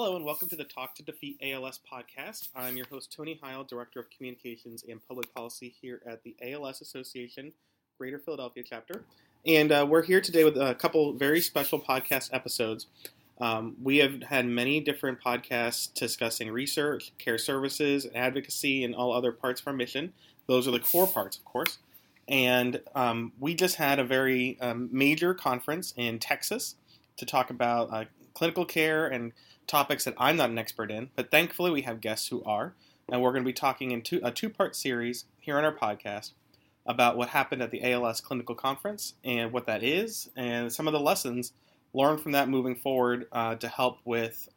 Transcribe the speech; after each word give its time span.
Hello 0.00 0.14
and 0.14 0.24
welcome 0.24 0.46
to 0.48 0.54
the 0.54 0.62
Talk 0.62 0.94
to 0.94 1.02
Defeat 1.02 1.40
ALS 1.42 1.80
podcast. 1.92 2.50
I'm 2.54 2.76
your 2.76 2.86
host, 2.86 3.12
Tony 3.12 3.36
Heil, 3.42 3.64
Director 3.64 3.98
of 3.98 4.08
Communications 4.10 4.84
and 4.88 5.00
Public 5.08 5.34
Policy 5.34 5.74
here 5.82 6.00
at 6.06 6.22
the 6.22 6.36
ALS 6.40 6.80
Association 6.80 7.52
Greater 7.98 8.20
Philadelphia 8.20 8.62
chapter. 8.64 9.02
And 9.44 9.72
uh, 9.72 9.84
we're 9.90 10.04
here 10.04 10.20
today 10.20 10.44
with 10.44 10.56
a 10.56 10.76
couple 10.76 11.14
very 11.14 11.40
special 11.40 11.80
podcast 11.80 12.32
episodes. 12.32 12.86
Um, 13.40 13.74
we 13.82 13.96
have 13.96 14.22
had 14.22 14.46
many 14.46 14.78
different 14.78 15.20
podcasts 15.20 15.92
discussing 15.92 16.52
research, 16.52 17.10
care 17.18 17.36
services, 17.36 18.06
advocacy, 18.14 18.84
and 18.84 18.94
all 18.94 19.12
other 19.12 19.32
parts 19.32 19.60
of 19.60 19.66
our 19.66 19.72
mission. 19.72 20.12
Those 20.46 20.68
are 20.68 20.70
the 20.70 20.78
core 20.78 21.08
parts, 21.08 21.38
of 21.38 21.44
course. 21.44 21.78
And 22.28 22.80
um, 22.94 23.32
we 23.40 23.52
just 23.52 23.74
had 23.74 23.98
a 23.98 24.04
very 24.04 24.58
um, 24.60 24.90
major 24.92 25.34
conference 25.34 25.92
in 25.96 26.20
Texas 26.20 26.76
to 27.16 27.26
talk 27.26 27.50
about 27.50 27.92
uh, 27.92 28.04
clinical 28.32 28.64
care 28.64 29.08
and 29.08 29.32
topics 29.68 30.04
that 30.04 30.14
I'm 30.18 30.36
not 30.36 30.50
an 30.50 30.58
expert 30.58 30.90
in, 30.90 31.10
but 31.14 31.30
thankfully 31.30 31.70
we 31.70 31.82
have 31.82 32.00
guests 32.00 32.28
who 32.28 32.42
are. 32.44 32.74
And 33.10 33.22
we're 33.22 33.32
going 33.32 33.42
to 33.42 33.48
be 33.48 33.54
talking 33.54 33.90
in 33.90 34.02
two, 34.02 34.20
a 34.22 34.30
two 34.30 34.50
part 34.50 34.76
series 34.76 35.24
here 35.38 35.56
on 35.56 35.64
our 35.64 35.72
podcast 35.74 36.32
about 36.84 37.16
what 37.16 37.30
happened 37.30 37.62
at 37.62 37.70
the 37.70 37.82
ALS 37.90 38.20
Clinical 38.20 38.54
Conference 38.54 39.14
and 39.24 39.52
what 39.52 39.66
that 39.66 39.82
is, 39.82 40.28
and 40.36 40.70
some 40.72 40.86
of 40.86 40.92
the 40.92 41.00
lessons 41.00 41.52
learned 41.94 42.20
from 42.20 42.32
that 42.32 42.48
moving 42.50 42.74
forward 42.74 43.26
uh, 43.32 43.54
to 43.56 43.68
help 43.68 43.98
with 44.04 44.48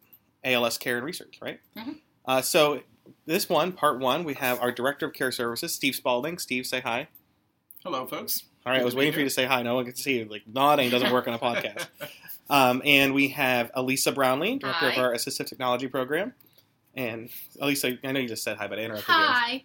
ALS 0.43 0.77
care 0.77 0.97
and 0.97 1.05
research, 1.05 1.39
right? 1.41 1.59
Mhm. 1.77 1.99
Uh, 2.25 2.41
so, 2.41 2.81
this 3.25 3.47
one, 3.49 3.71
part 3.71 3.99
one, 3.99 4.23
we 4.25 4.33
have 4.35 4.59
our 4.59 4.71
Director 4.71 5.05
of 5.07 5.13
Care 5.13 5.31
Services, 5.31 5.73
Steve 5.73 5.95
Spalding. 5.95 6.37
Steve, 6.37 6.65
say 6.65 6.81
hi. 6.81 7.07
Hello, 7.83 8.05
folks. 8.05 8.43
All 8.65 8.71
right, 8.71 8.81
I 8.81 8.83
was 8.83 8.93
to 8.93 8.97
be 8.97 8.99
waiting 8.99 9.13
for 9.13 9.19
you 9.19 9.25
to 9.25 9.29
say 9.31 9.45
hi. 9.45 9.63
No 9.63 9.75
one 9.75 9.85
can 9.85 9.95
see 9.95 10.19
you. 10.19 10.25
Like, 10.25 10.43
nodding 10.45 10.89
doesn't 10.89 11.11
work 11.11 11.27
on 11.27 11.33
a 11.33 11.39
podcast. 11.39 11.87
Um, 12.49 12.81
and 12.85 13.13
we 13.13 13.29
have 13.29 13.71
Elisa 13.73 14.11
Brownlee, 14.11 14.57
Director 14.57 14.89
of 14.89 14.97
our 14.97 15.13
Assistive 15.13 15.47
Technology 15.47 15.87
Program. 15.87 16.33
And 16.95 17.29
Elisa, 17.59 17.97
I 18.03 18.11
know 18.11 18.19
you 18.19 18.27
just 18.27 18.43
said 18.43 18.57
hi, 18.57 18.67
but 18.67 18.79
I 18.79 18.83
interrupted 18.83 19.07
you. 19.07 19.13
Hi. 19.15 19.63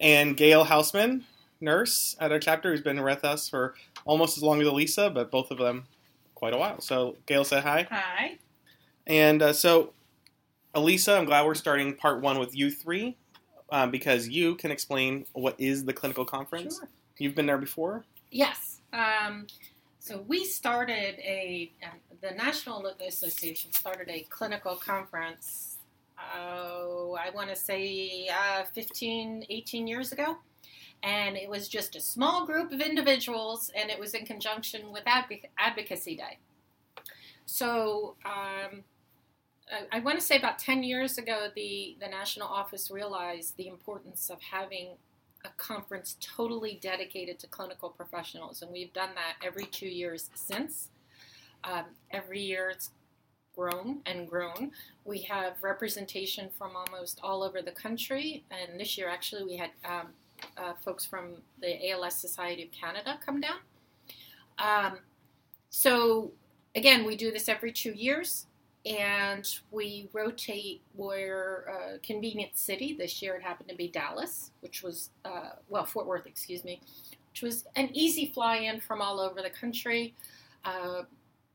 And 0.00 0.36
Gail 0.36 0.64
Hausman, 0.66 1.22
nurse 1.60 2.16
at 2.20 2.32
our 2.32 2.38
chapter, 2.38 2.70
who's 2.70 2.82
been 2.82 3.02
with 3.02 3.24
us 3.24 3.48
for 3.48 3.74
almost 4.04 4.36
as 4.36 4.42
long 4.42 4.60
as 4.60 4.66
Elisa, 4.66 5.10
but 5.10 5.30
both 5.30 5.50
of 5.50 5.58
them 5.58 5.86
quite 6.34 6.52
a 6.52 6.58
while. 6.58 6.80
So, 6.80 7.16
Gail, 7.26 7.44
say 7.44 7.60
hi. 7.60 7.86
Hi. 7.90 8.38
And 9.06 9.42
uh, 9.42 9.52
so, 9.52 9.92
Elisa, 10.74 11.16
I'm 11.16 11.24
glad 11.24 11.46
we're 11.46 11.54
starting 11.54 11.94
part 11.94 12.20
one 12.20 12.38
with 12.38 12.54
you 12.54 12.70
three 12.70 13.16
um, 13.70 13.90
because 13.90 14.28
you 14.28 14.54
can 14.56 14.70
explain 14.70 15.26
what 15.32 15.54
is 15.58 15.84
the 15.84 15.92
clinical 15.92 16.24
conference. 16.24 16.78
Sure. 16.78 16.88
You've 17.18 17.34
been 17.34 17.46
there 17.46 17.58
before. 17.58 18.04
Yes. 18.30 18.80
Um, 18.92 19.46
so 20.06 20.24
we 20.28 20.44
started 20.44 21.18
a, 21.18 21.72
um, 21.82 21.98
the 22.20 22.30
National 22.30 22.86
Association 23.04 23.72
started 23.72 24.08
a 24.08 24.20
clinical 24.30 24.76
conference, 24.76 25.78
oh, 26.36 27.18
I 27.20 27.30
want 27.30 27.50
to 27.50 27.56
say 27.56 28.28
uh, 28.28 28.66
15, 28.72 29.46
18 29.50 29.88
years 29.88 30.12
ago. 30.12 30.36
And 31.02 31.36
it 31.36 31.50
was 31.50 31.66
just 31.66 31.96
a 31.96 32.00
small 32.00 32.46
group 32.46 32.70
of 32.70 32.80
individuals, 32.80 33.72
and 33.74 33.90
it 33.90 33.98
was 33.98 34.14
in 34.14 34.24
conjunction 34.24 34.92
with 34.92 35.02
Advoc- 35.06 35.50
Advocacy 35.58 36.14
Day. 36.14 36.38
So 37.44 38.14
um, 38.24 38.84
I, 39.72 39.96
I 39.96 39.98
want 39.98 40.20
to 40.20 40.24
say 40.24 40.38
about 40.38 40.60
10 40.60 40.84
years 40.84 41.18
ago, 41.18 41.48
the, 41.56 41.96
the 42.00 42.06
national 42.06 42.46
office 42.46 42.92
realized 42.92 43.56
the 43.56 43.66
importance 43.66 44.30
of 44.30 44.40
having 44.40 44.98
a 45.46 45.50
conference 45.56 46.16
totally 46.20 46.78
dedicated 46.80 47.38
to 47.40 47.46
clinical 47.46 47.88
professionals, 47.88 48.62
and 48.62 48.72
we've 48.72 48.92
done 48.92 49.10
that 49.14 49.46
every 49.46 49.66
two 49.66 49.88
years 49.88 50.30
since. 50.34 50.90
Um, 51.64 51.84
every 52.10 52.40
year 52.40 52.70
it's 52.70 52.90
grown 53.54 54.00
and 54.06 54.28
grown. 54.28 54.72
We 55.04 55.22
have 55.22 55.62
representation 55.62 56.50
from 56.56 56.72
almost 56.76 57.20
all 57.22 57.42
over 57.42 57.62
the 57.62 57.72
country, 57.72 58.44
and 58.50 58.78
this 58.78 58.98
year 58.98 59.08
actually 59.08 59.44
we 59.44 59.56
had 59.56 59.70
um, 59.84 60.08
uh, 60.56 60.74
folks 60.84 61.06
from 61.06 61.36
the 61.60 61.90
ALS 61.90 62.14
Society 62.14 62.64
of 62.64 62.70
Canada 62.72 63.18
come 63.24 63.40
down. 63.40 63.58
Um, 64.58 64.98
so 65.70 66.32
again, 66.74 67.04
we 67.06 67.16
do 67.16 67.30
this 67.30 67.48
every 67.48 67.72
two 67.72 67.92
years 67.92 68.46
and 68.86 69.58
we 69.72 70.08
rotate 70.12 70.80
where 70.94 71.64
uh, 71.68 71.98
convenient 72.02 72.56
city. 72.56 72.94
This 72.96 73.20
year 73.20 73.34
it 73.34 73.42
happened 73.42 73.68
to 73.68 73.74
be 73.74 73.88
Dallas, 73.88 74.52
which 74.60 74.82
was 74.82 75.10
uh, 75.24 75.50
well 75.68 75.84
Fort 75.84 76.06
Worth, 76.06 76.26
excuse 76.26 76.62
me, 76.62 76.80
which 77.30 77.42
was 77.42 77.64
an 77.74 77.90
easy 77.92 78.30
fly 78.32 78.58
in 78.58 78.80
from 78.80 79.02
all 79.02 79.18
over 79.18 79.42
the 79.42 79.50
country. 79.50 80.14
Uh, 80.64 81.02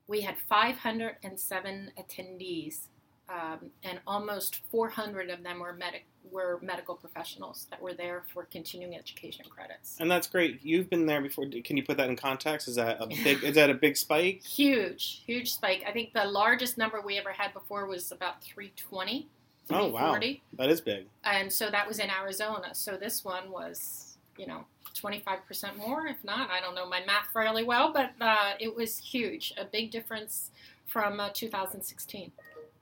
we 0.08 0.20
had 0.20 0.38
507 0.50 1.92
attendees, 1.98 2.88
um, 3.30 3.72
and 3.84 4.00
almost 4.06 4.60
400 4.70 5.30
of 5.30 5.42
them 5.42 5.60
were 5.60 5.74
medic 5.74 6.06
were 6.30 6.60
medical 6.62 6.96
professionals 6.96 7.68
that 7.70 7.82
were 7.82 7.94
there 7.94 8.24
for 8.34 8.44
continuing 8.46 8.96
education 8.96 9.46
credits. 9.50 9.98
And 10.00 10.10
that's 10.10 10.28
great. 10.28 10.60
You've 10.64 10.90
been 10.90 11.06
there 11.06 11.22
before. 11.22 11.46
Can 11.64 11.78
you 11.78 11.84
put 11.84 11.98
that 11.98 12.10
in 12.10 12.16
context? 12.16 12.68
Is 12.68 12.76
that 12.76 12.98
a 13.02 13.08
big? 13.08 13.44
is 13.44 13.56
that 13.56 13.70
a 13.70 13.74
big 13.74 13.98
spike? 13.98 14.44
Huge, 14.46 15.24
huge 15.26 15.54
spike. 15.54 15.84
I 15.88 15.92
think 15.92 16.14
the 16.14 16.26
largest 16.26 16.78
number 16.78 17.02
we 17.02 17.18
ever 17.18 17.32
had 17.32 17.54
before 17.54 17.86
was 17.86 18.12
about 18.12 18.44
320. 18.44 19.28
Oh, 19.70 19.88
wow. 19.88 20.20
That 20.58 20.70
is 20.70 20.82
big. 20.82 21.06
and 21.24 21.52
so 21.52 21.70
that 21.70 21.88
was 21.88 22.00
in 22.00 22.10
Arizona. 22.10 22.74
So 22.76 22.98
this 22.98 23.24
one 23.24 23.50
was, 23.52 24.18
you 24.38 24.46
know, 24.46 24.66
25% 24.96 25.78
more, 25.78 26.08
if 26.08 26.22
not. 26.24 26.50
I 26.50 26.60
don't 26.60 26.76
know 26.76 26.88
my 26.88 27.02
math 27.06 27.28
fairly 27.32 27.64
well, 27.64 27.94
but 27.94 28.12
uh, 28.20 28.54
it 28.60 28.76
was 28.76 28.98
huge. 28.98 29.54
A 29.58 29.66
big 29.66 29.92
difference 29.92 30.52
from 30.86 31.20
uh, 31.20 31.30
2016. 31.34 32.32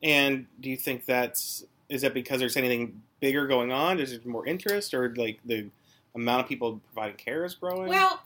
And 0.02 0.48
do 0.60 0.70
you 0.70 0.78
think 0.78 1.06
that's 1.06 1.66
is 1.90 2.04
that 2.04 2.14
because 2.14 2.40
there's 2.40 2.56
anything 2.56 3.02
bigger 3.20 3.48
going 3.48 3.72
on? 3.72 4.00
Is 4.00 4.12
there 4.12 4.20
more 4.26 4.46
interest, 4.46 4.94
or 4.94 5.14
like 5.16 5.40
the 5.46 5.70
amount 6.16 6.44
of 6.44 6.48
people 6.48 6.82
providing 6.94 7.18
care 7.18 7.46
is 7.46 7.56
growing? 7.56 7.88
Well, 7.88 8.22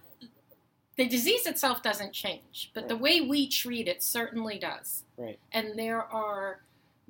the 0.95 1.07
disease 1.07 1.45
itself 1.47 1.81
doesn't 1.81 2.13
change, 2.13 2.71
but 2.73 2.87
the 2.87 2.97
way 2.97 3.21
we 3.21 3.47
treat 3.47 3.87
it 3.87 4.03
certainly 4.03 4.59
does. 4.59 5.03
Right. 5.17 5.39
And 5.51 5.77
there 5.77 6.03
are 6.03 6.61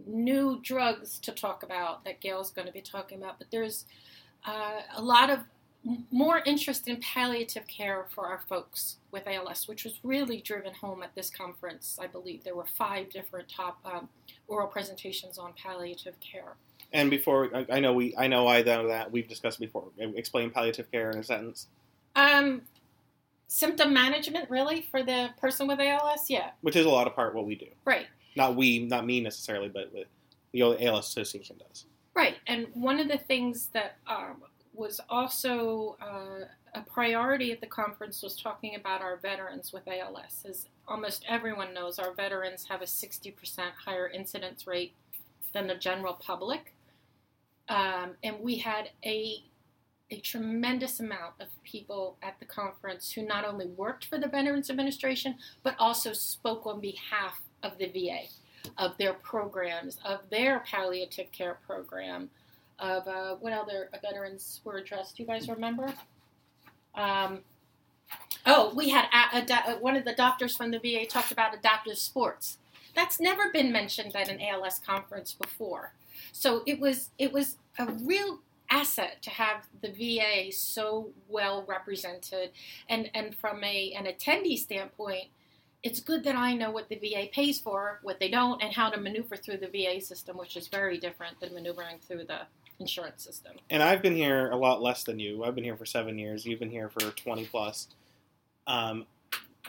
new 0.06 0.60
drugs 0.64 1.20
to 1.20 1.32
talk 1.32 1.64
about 1.64 2.04
that 2.06 2.20
Gail's 2.20 2.50
going 2.50 2.68
to 2.68 2.74
be 2.74 2.82
talking 2.82 3.22
about, 3.22 3.38
but 3.38 3.48
there's 3.52 3.86
uh, 4.46 4.82
a 4.96 5.02
lot 5.02 5.30
of 5.30 5.40
more 6.12 6.42
interest 6.46 6.88
in 6.88 6.98
palliative 7.02 7.68
care 7.68 8.06
for 8.10 8.28
our 8.28 8.40
folks 8.48 8.98
with 9.12 9.28
ALS, 9.28 9.68
which 9.68 9.84
was 9.84 10.00
really 10.04 10.40
driven 10.40 10.74
home 10.74 11.04
at 11.04 11.14
this 11.14 11.30
conference. 11.30 12.00
I 12.02 12.08
believe 12.08 12.44
there 12.44 12.56
were 12.56 12.66
five 12.66 13.10
different 13.10 13.50
top 13.50 13.80
um, 13.84 14.08
oral 14.48 14.68
presentations 14.68 15.38
on 15.38 15.52
palliative 15.62 16.18
care. 16.22 16.54
And 16.94 17.10
before 17.10 17.50
I, 17.56 17.66
I 17.74 17.80
know 17.80 17.94
we 17.94 18.16
I 18.18 18.28
know 18.28 18.48
I 18.48 18.62
know 18.62 18.88
that 18.88 19.12
we've 19.12 19.28
discussed 19.28 19.60
before. 19.60 19.90
Explain 19.98 20.52
palliative 20.52 20.92
care 20.92 21.10
in 21.10 21.18
a 21.18 21.24
sentence, 21.24 21.68
Um, 22.16 22.62
symptom 23.48 23.94
management, 23.94 24.50
really, 24.50 24.82
for 24.82 25.04
the 25.04 25.30
person 25.42 25.68
with 25.68 25.80
ALS? 25.80 26.30
Yeah, 26.30 26.52
which 26.62 26.76
is 26.76 26.86
a 26.86 26.90
lot 26.90 27.08
of 27.08 27.16
part 27.16 27.34
what 27.36 27.46
we 27.46 27.56
do. 27.56 27.68
right. 27.86 28.08
Not 28.36 28.56
we, 28.56 28.80
not 28.80 29.06
me 29.06 29.22
necessarily, 29.22 29.70
but 29.70 29.92
the 30.54 30.62
ALS 30.62 31.08
Association 31.08 31.58
does. 31.68 31.86
Right, 32.16 32.38
and 32.48 32.68
one 32.74 33.00
of 33.00 33.08
the 33.08 33.18
things 33.18 33.68
that 33.74 33.98
um, 34.08 34.44
was 34.74 35.00
also 35.10 35.98
uh, 36.02 36.46
a 36.74 36.82
priority 36.82 37.52
at 37.52 37.62
the 37.62 37.68
conference 37.68 38.24
was 38.24 38.36
talking 38.36 38.76
about 38.76 39.02
our 39.02 39.18
veterans 39.18 39.72
with 39.72 39.88
ALS. 39.88 40.44
As 40.48 40.68
almost 40.88 41.26
everyone 41.28 41.74
knows, 41.76 42.00
our 42.00 42.14
veterans 42.14 42.66
have 42.70 42.82
a 42.82 42.86
60% 42.86 43.34
higher 43.86 44.08
incidence 44.08 44.66
rate 44.66 44.94
than 45.54 45.68
the 45.68 45.76
general 45.76 46.14
public. 46.14 46.74
Um, 47.74 48.12
and 48.22 48.36
we 48.40 48.58
had 48.58 48.92
a, 49.04 49.38
a 50.12 50.20
tremendous 50.20 51.00
amount 51.00 51.34
of 51.40 51.48
people 51.64 52.18
at 52.22 52.40
the 52.40 52.46
conference 52.46 53.12
who 53.12 53.26
not 53.26 53.46
only 53.46 53.66
worked 53.66 54.06
for 54.06 54.20
the 54.20 54.28
Veterans 54.28 54.70
Administration, 54.70 55.36
but 55.64 55.76
also 55.80 56.14
spoke 56.14 56.68
on 56.68 56.80
behalf 56.80 57.42
of 57.64 57.80
the 57.80 57.88
VA 57.88 58.26
of 58.78 58.96
their 59.00 59.14
programs, 59.14 59.98
of 60.06 60.20
their 60.30 60.60
palliative 60.60 61.32
care 61.32 61.58
program, 61.66 62.30
of 62.78 63.08
uh, 63.08 63.36
what 63.38 63.54
other 63.54 63.90
veterans 64.04 64.62
were 64.64 64.78
addressed. 64.78 65.18
Do 65.18 65.24
you 65.24 65.28
guys 65.28 65.50
remember? 65.50 65.92
Um, 66.94 67.40
oh, 68.46 68.72
we 68.76 68.90
had 68.90 69.06
a, 69.12 69.40
a, 69.40 69.46
do- 69.46 69.82
one 69.82 69.96
of 69.96 70.06
the 70.06 70.14
doctors 70.14 70.56
from 70.56 70.70
the 70.70 70.78
VA 70.78 71.08
talked 71.08 71.32
about 71.32 71.56
adaptive 71.56 71.98
sports. 71.98 72.60
That's 72.94 73.20
never 73.20 73.52
been 73.52 73.72
mentioned 73.72 74.16
at 74.16 74.30
an 74.30 74.40
ALS 74.40 74.78
conference 74.78 75.34
before. 75.34 75.94
So 76.32 76.64
it 76.66 76.80
was 76.80 77.10
it 77.18 77.32
was 77.32 77.58
a 77.78 77.92
real 77.92 78.40
asset 78.70 79.22
to 79.22 79.30
have 79.30 79.68
the 79.82 79.90
VA 79.92 80.52
so 80.52 81.10
well 81.28 81.66
represented, 81.68 82.52
and 82.90 83.10
and 83.14 83.36
from 83.36 83.64
a 83.64 83.94
an 83.94 84.06
attendee 84.06 84.58
standpoint, 84.58 85.26
it's 85.84 86.00
good 86.00 86.24
that 86.24 86.36
I 86.36 86.54
know 86.54 86.72
what 86.72 86.90
the 86.90 86.96
VA 86.96 87.28
pays 87.32 87.60
for, 87.60 88.00
what 88.04 88.20
they 88.20 88.30
don't, 88.30 88.62
and 88.62 88.74
how 88.74 88.90
to 88.90 89.00
maneuver 89.00 89.36
through 89.36 89.58
the 89.58 89.68
VA 89.68 90.02
system, 90.02 90.38
which 90.38 90.56
is 90.56 90.68
very 90.68 90.98
different 90.98 91.40
than 91.40 91.54
maneuvering 91.54 91.98
through 92.00 92.26
the 92.26 92.42
insurance 92.80 93.24
system. 93.24 93.54
And 93.70 93.84
I've 93.84 94.02
been 94.02 94.16
here 94.16 94.50
a 94.50 94.58
lot 94.58 94.82
less 94.82 95.04
than 95.04 95.20
you. 95.20 95.44
I've 95.44 95.56
been 95.56 95.64
here 95.64 95.78
for 95.78 95.86
seven 95.86 96.18
years. 96.18 96.46
You've 96.46 96.60
been 96.60 96.72
here 96.72 96.90
for 96.90 97.12
twenty 97.12 97.46
plus. 97.46 97.88
Um, 98.66 99.06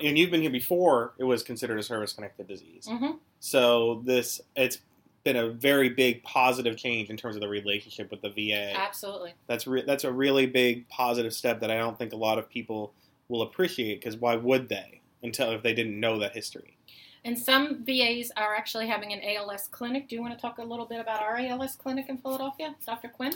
and 0.02 0.18
you've 0.18 0.30
been 0.30 0.42
here 0.42 0.50
before 0.50 1.14
it 1.18 1.24
was 1.24 1.42
considered 1.42 1.78
a 1.78 1.82
service 1.82 2.12
connected 2.12 2.48
disease. 2.48 2.88
hmm 2.88 3.12
So 3.40 4.02
this 4.04 4.40
it's 4.56 4.78
been 5.24 5.36
a 5.36 5.48
very 5.48 5.88
big 5.88 6.22
positive 6.22 6.76
change 6.76 7.08
in 7.08 7.16
terms 7.16 7.34
of 7.34 7.40
the 7.40 7.48
relationship 7.48 8.10
with 8.10 8.20
the 8.20 8.28
VA. 8.28 8.78
Absolutely. 8.78 9.32
That's 9.46 9.66
re- 9.66 9.84
that's 9.86 10.04
a 10.04 10.12
really 10.12 10.46
big 10.46 10.86
positive 10.88 11.32
step 11.32 11.60
that 11.60 11.70
I 11.70 11.78
don't 11.78 11.98
think 11.98 12.12
a 12.12 12.16
lot 12.16 12.38
of 12.38 12.48
people 12.48 12.92
will 13.28 13.42
appreciate 13.42 14.00
because 14.00 14.16
why 14.16 14.36
would 14.36 14.68
they 14.68 15.00
until 15.22 15.50
if 15.52 15.62
they 15.62 15.74
didn't 15.74 15.98
know 15.98 16.18
that 16.18 16.32
history? 16.32 16.76
And 17.24 17.38
some 17.38 17.84
VAs 17.84 18.30
are 18.36 18.54
actually 18.54 18.86
having 18.86 19.14
an 19.14 19.20
ALS 19.24 19.66
clinic. 19.68 20.08
Do 20.08 20.14
you 20.14 20.20
want 20.20 20.34
to 20.34 20.40
talk 20.40 20.58
a 20.58 20.62
little 20.62 20.84
bit 20.84 21.00
about 21.00 21.22
our 21.22 21.38
ALS 21.38 21.74
clinic 21.74 22.10
in 22.10 22.18
Philadelphia, 22.18 22.74
Dr. 22.84 23.08
Quinn? 23.08 23.32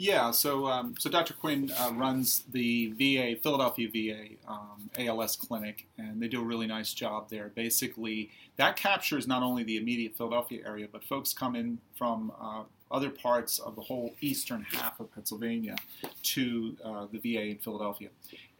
Yeah, 0.00 0.30
so 0.30 0.68
um, 0.68 0.94
so 0.96 1.10
Dr. 1.10 1.34
Quinn 1.34 1.72
uh, 1.76 1.90
runs 1.92 2.44
the 2.52 2.92
VA 2.92 3.34
Philadelphia 3.42 3.88
VA 3.92 4.36
um, 4.48 4.88
ALS 4.96 5.34
clinic, 5.34 5.88
and 5.98 6.22
they 6.22 6.28
do 6.28 6.40
a 6.40 6.44
really 6.44 6.68
nice 6.68 6.94
job 6.94 7.28
there. 7.30 7.50
Basically, 7.56 8.30
that 8.58 8.76
captures 8.76 9.26
not 9.26 9.42
only 9.42 9.64
the 9.64 9.76
immediate 9.76 10.16
Philadelphia 10.16 10.60
area, 10.64 10.86
but 10.90 11.02
folks 11.02 11.32
come 11.32 11.56
in 11.56 11.78
from 11.96 12.30
uh, 12.40 12.62
other 12.92 13.10
parts 13.10 13.58
of 13.58 13.74
the 13.74 13.82
whole 13.82 14.14
eastern 14.20 14.62
half 14.62 15.00
of 15.00 15.12
Pennsylvania 15.12 15.74
to 16.22 16.76
uh, 16.84 17.06
the 17.10 17.18
VA 17.18 17.48
in 17.48 17.58
Philadelphia. 17.58 18.10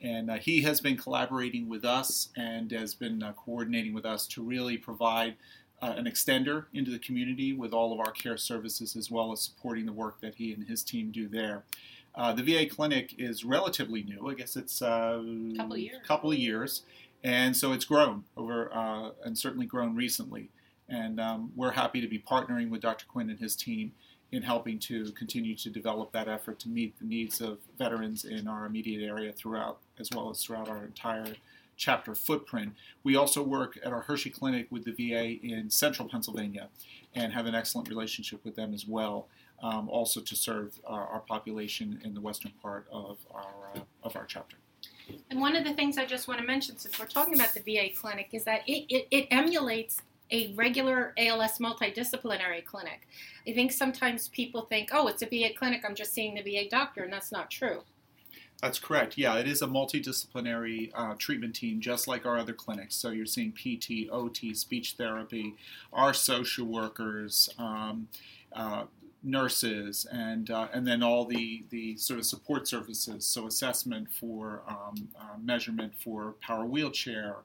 And 0.02 0.32
uh, 0.32 0.38
he 0.38 0.62
has 0.62 0.81
been 0.81 0.96
collaborating 0.96 1.69
with 1.69 1.85
us 1.85 2.31
and 2.37 2.73
has 2.73 2.94
been 2.94 3.23
uh, 3.23 3.32
coordinating 3.35 3.94
with 3.94 4.05
us 4.05 4.26
to 4.29 4.43
really 4.43 4.76
provide 4.76 5.37
uh, 5.80 5.94
an 5.96 6.04
extender 6.06 6.66
into 6.72 6.90
the 6.90 6.98
community 6.98 7.52
with 7.52 7.72
all 7.72 7.92
of 7.92 8.00
our 8.00 8.12
care 8.12 8.36
services 8.36 8.96
as 8.96 9.10
well 9.10 9.32
as 9.32 9.40
supporting 9.40 9.86
the 9.86 9.92
work 9.92 10.20
that 10.20 10.34
he 10.36 10.52
and 10.52 10.66
his 10.66 10.82
team 10.82 11.10
do 11.10 11.28
there. 11.28 11.64
Uh, 12.14 12.32
the 12.32 12.42
VA 12.42 12.66
clinic 12.66 13.14
is 13.19 13.44
relatively 13.44 14.02
new. 14.02 14.28
I 14.28 14.34
guess 14.34 14.56
it's 14.56 14.82
a 14.82 14.86
uh, 14.86 15.56
couple 15.56 15.75
of 15.75 15.78
years. 15.78 16.06
Couple 16.06 16.32
of 16.32 16.38
years, 16.38 16.82
and 17.22 17.56
so 17.56 17.72
it's 17.72 17.84
grown 17.84 18.25
over 18.36 18.75
uh, 18.75 19.10
and 19.25 19.38
certainly 19.38 19.66
grown 19.66 19.94
recently. 19.94 20.50
And 20.88 21.20
um, 21.20 21.52
we're 21.54 21.72
happy 21.72 22.00
to 22.00 22.08
be 22.08 22.19
partnering 22.19 22.70
with 22.70 22.80
Dr. 22.80 23.04
Quinn 23.06 23.28
and 23.30 23.38
his 23.38 23.54
team 23.54 23.92
in 24.32 24.42
helping 24.42 24.78
to 24.78 25.10
continue 25.12 25.54
to 25.56 25.70
develop 25.70 26.12
that 26.12 26.28
effort 26.28 26.58
to 26.60 26.69
meet 26.69 26.98
the 26.98 27.04
needs 27.04 27.40
of 27.40 27.58
veterans 27.78 28.25
in 28.25 28.46
our 28.46 28.66
immediate 28.66 29.06
area 29.06 29.32
throughout, 29.32 29.78
as 29.98 30.10
well 30.14 30.28
as 30.30 30.42
throughout 30.42 30.69
our 30.69 30.84
entire 30.84 31.34
chapter 31.78 32.14
footprint. 32.14 32.75
We 33.04 33.16
also 33.16 33.42
work 33.42 33.78
at 33.82 33.92
our 33.92 34.02
Hershey 34.02 34.30
Clinic 34.30 34.66
with 34.70 34.84
the 34.84 34.92
VA 34.92 35.38
in 35.42 35.70
central 35.70 36.08
Pennsylvania 36.08 36.69
and 37.14 37.32
have 37.32 37.46
an 37.46 37.54
excellent 37.54 37.88
relationship 37.88 38.44
with 38.44 38.56
them 38.56 38.75
as 38.75 38.86
well, 38.86 39.28
um, 39.62 39.88
also 39.88 40.20
to 40.20 40.36
serve 40.36 40.78
our, 40.84 41.06
our, 41.06 41.20
population 41.20 42.00
in 42.04 42.14
the 42.14 42.20
western 42.20 42.52
part 42.62 42.86
of 42.92 43.19
our, 43.32 43.70
uh, 43.76 43.80
of 44.02 44.14
our 44.16 44.26
chapter. 44.26 44.56
And 45.30 45.40
one 45.40 45.56
of 45.56 45.64
the 45.64 45.72
things 45.72 45.96
I 45.96 46.04
just 46.04 46.28
want 46.28 46.40
to 46.40 46.46
mention, 46.46 46.76
since 46.76 46.98
we're 46.98 47.06
talking 47.06 47.34
about 47.34 47.54
the 47.54 47.60
VA 47.60 47.88
clinic, 47.94 48.28
is 48.32 48.44
that 48.44 48.60
it, 48.66 48.84
it, 48.92 49.08
it 49.10 49.28
emulates 49.30 50.02
a 50.30 50.52
regular 50.54 51.14
ALS 51.16 51.58
multidisciplinary 51.58 52.62
clinic. 52.64 53.08
I 53.46 53.52
think 53.52 53.72
sometimes 53.72 54.28
people 54.28 54.62
think, 54.62 54.90
oh, 54.92 55.06
it's 55.06 55.22
a 55.22 55.26
VA 55.26 55.54
clinic, 55.56 55.82
I'm 55.86 55.94
just 55.94 56.12
seeing 56.12 56.34
the 56.34 56.42
VA 56.42 56.69
doctor, 56.69 57.02
and 57.02 57.12
that's 57.12 57.32
not 57.32 57.50
true. 57.50 57.82
That's 58.62 58.81
correct. 58.81 59.16
Yeah, 59.16 59.37
it 59.37 59.46
is 59.46 59.62
a 59.62 59.69
multidisciplinary 59.69 60.90
uh, 60.93 61.14
treatment 61.16 61.55
team, 61.55 61.81
just 61.81 62.08
like 62.08 62.26
our 62.26 62.37
other 62.37 62.52
clinics. 62.52 62.96
So 62.96 63.10
you're 63.10 63.25
seeing 63.25 63.52
PT, 63.52 64.10
OT, 64.10 64.52
speech 64.52 64.94
therapy, 64.99 65.55
our 65.93 66.12
social 66.12 66.66
workers, 66.66 67.49
um, 67.56 68.08
uh, 68.52 68.87
nurses, 69.22 70.06
and 70.10 70.50
uh, 70.50 70.66
and 70.72 70.84
then 70.88 71.05
all 71.05 71.25
the 71.25 71.64
the 71.70 71.96
sort 71.99 72.19
of 72.19 72.26
support 72.26 72.66
services. 72.66 73.25
So 73.25 73.46
assessment 73.46 74.08
for 74.10 74.62
um, 74.69 75.08
uh, 75.16 75.38
measurement 75.40 75.93
for 75.94 76.34
power 76.40 76.66
wheelchair, 76.66 77.37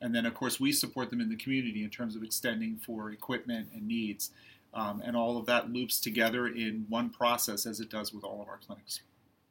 and 0.00 0.14
then 0.14 0.24
of 0.24 0.32
course 0.32 0.58
we 0.58 0.72
support 0.72 1.10
them 1.10 1.20
in 1.20 1.28
the 1.28 1.36
community 1.36 1.84
in 1.84 1.90
terms 1.90 2.16
of 2.16 2.22
extending 2.22 2.78
for 2.78 3.10
equipment 3.10 3.68
and 3.74 3.86
needs. 3.86 4.30
Um, 4.74 5.02
and 5.04 5.18
all 5.18 5.36
of 5.36 5.44
that 5.46 5.70
loops 5.70 6.00
together 6.00 6.46
in 6.46 6.86
one 6.88 7.10
process 7.10 7.66
as 7.66 7.78
it 7.78 7.90
does 7.90 8.14
with 8.14 8.24
all 8.24 8.40
of 8.40 8.48
our 8.48 8.58
clinics. 8.66 9.02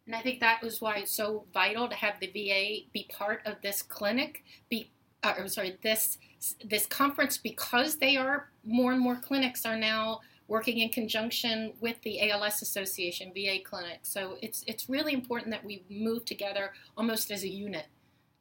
And 0.05 0.15
I 0.15 0.21
think 0.21 0.39
that 0.39 0.61
was 0.61 0.81
why 0.81 0.97
it's 0.97 1.11
so 1.11 1.45
vital 1.53 1.87
to 1.87 1.95
have 1.95 2.15
the 2.19 2.27
VA 2.27 2.87
be 2.91 3.07
part 3.11 3.41
of 3.45 3.61
this 3.61 3.81
clinic, 3.81 4.43
be 4.69 4.89
uh, 5.23 5.35
I'm 5.37 5.47
sorry, 5.47 5.77
this 5.83 6.17
this 6.65 6.87
conference 6.87 7.37
because 7.37 7.97
they 7.97 8.17
are 8.17 8.49
more 8.63 8.91
and 8.91 8.99
more 8.99 9.15
clinics 9.15 9.65
are 9.65 9.77
now 9.77 10.21
working 10.47 10.79
in 10.79 10.89
conjunction 10.89 11.73
with 11.79 12.01
the 12.01 12.29
ALS 12.29 12.61
Association 12.61 13.31
VA 13.33 13.59
clinic. 13.63 13.99
So 14.01 14.37
it's 14.41 14.63
it's 14.65 14.89
really 14.89 15.13
important 15.13 15.51
that 15.51 15.63
we 15.63 15.83
move 15.89 16.25
together 16.25 16.73
almost 16.97 17.31
as 17.31 17.43
a 17.43 17.49
unit 17.49 17.85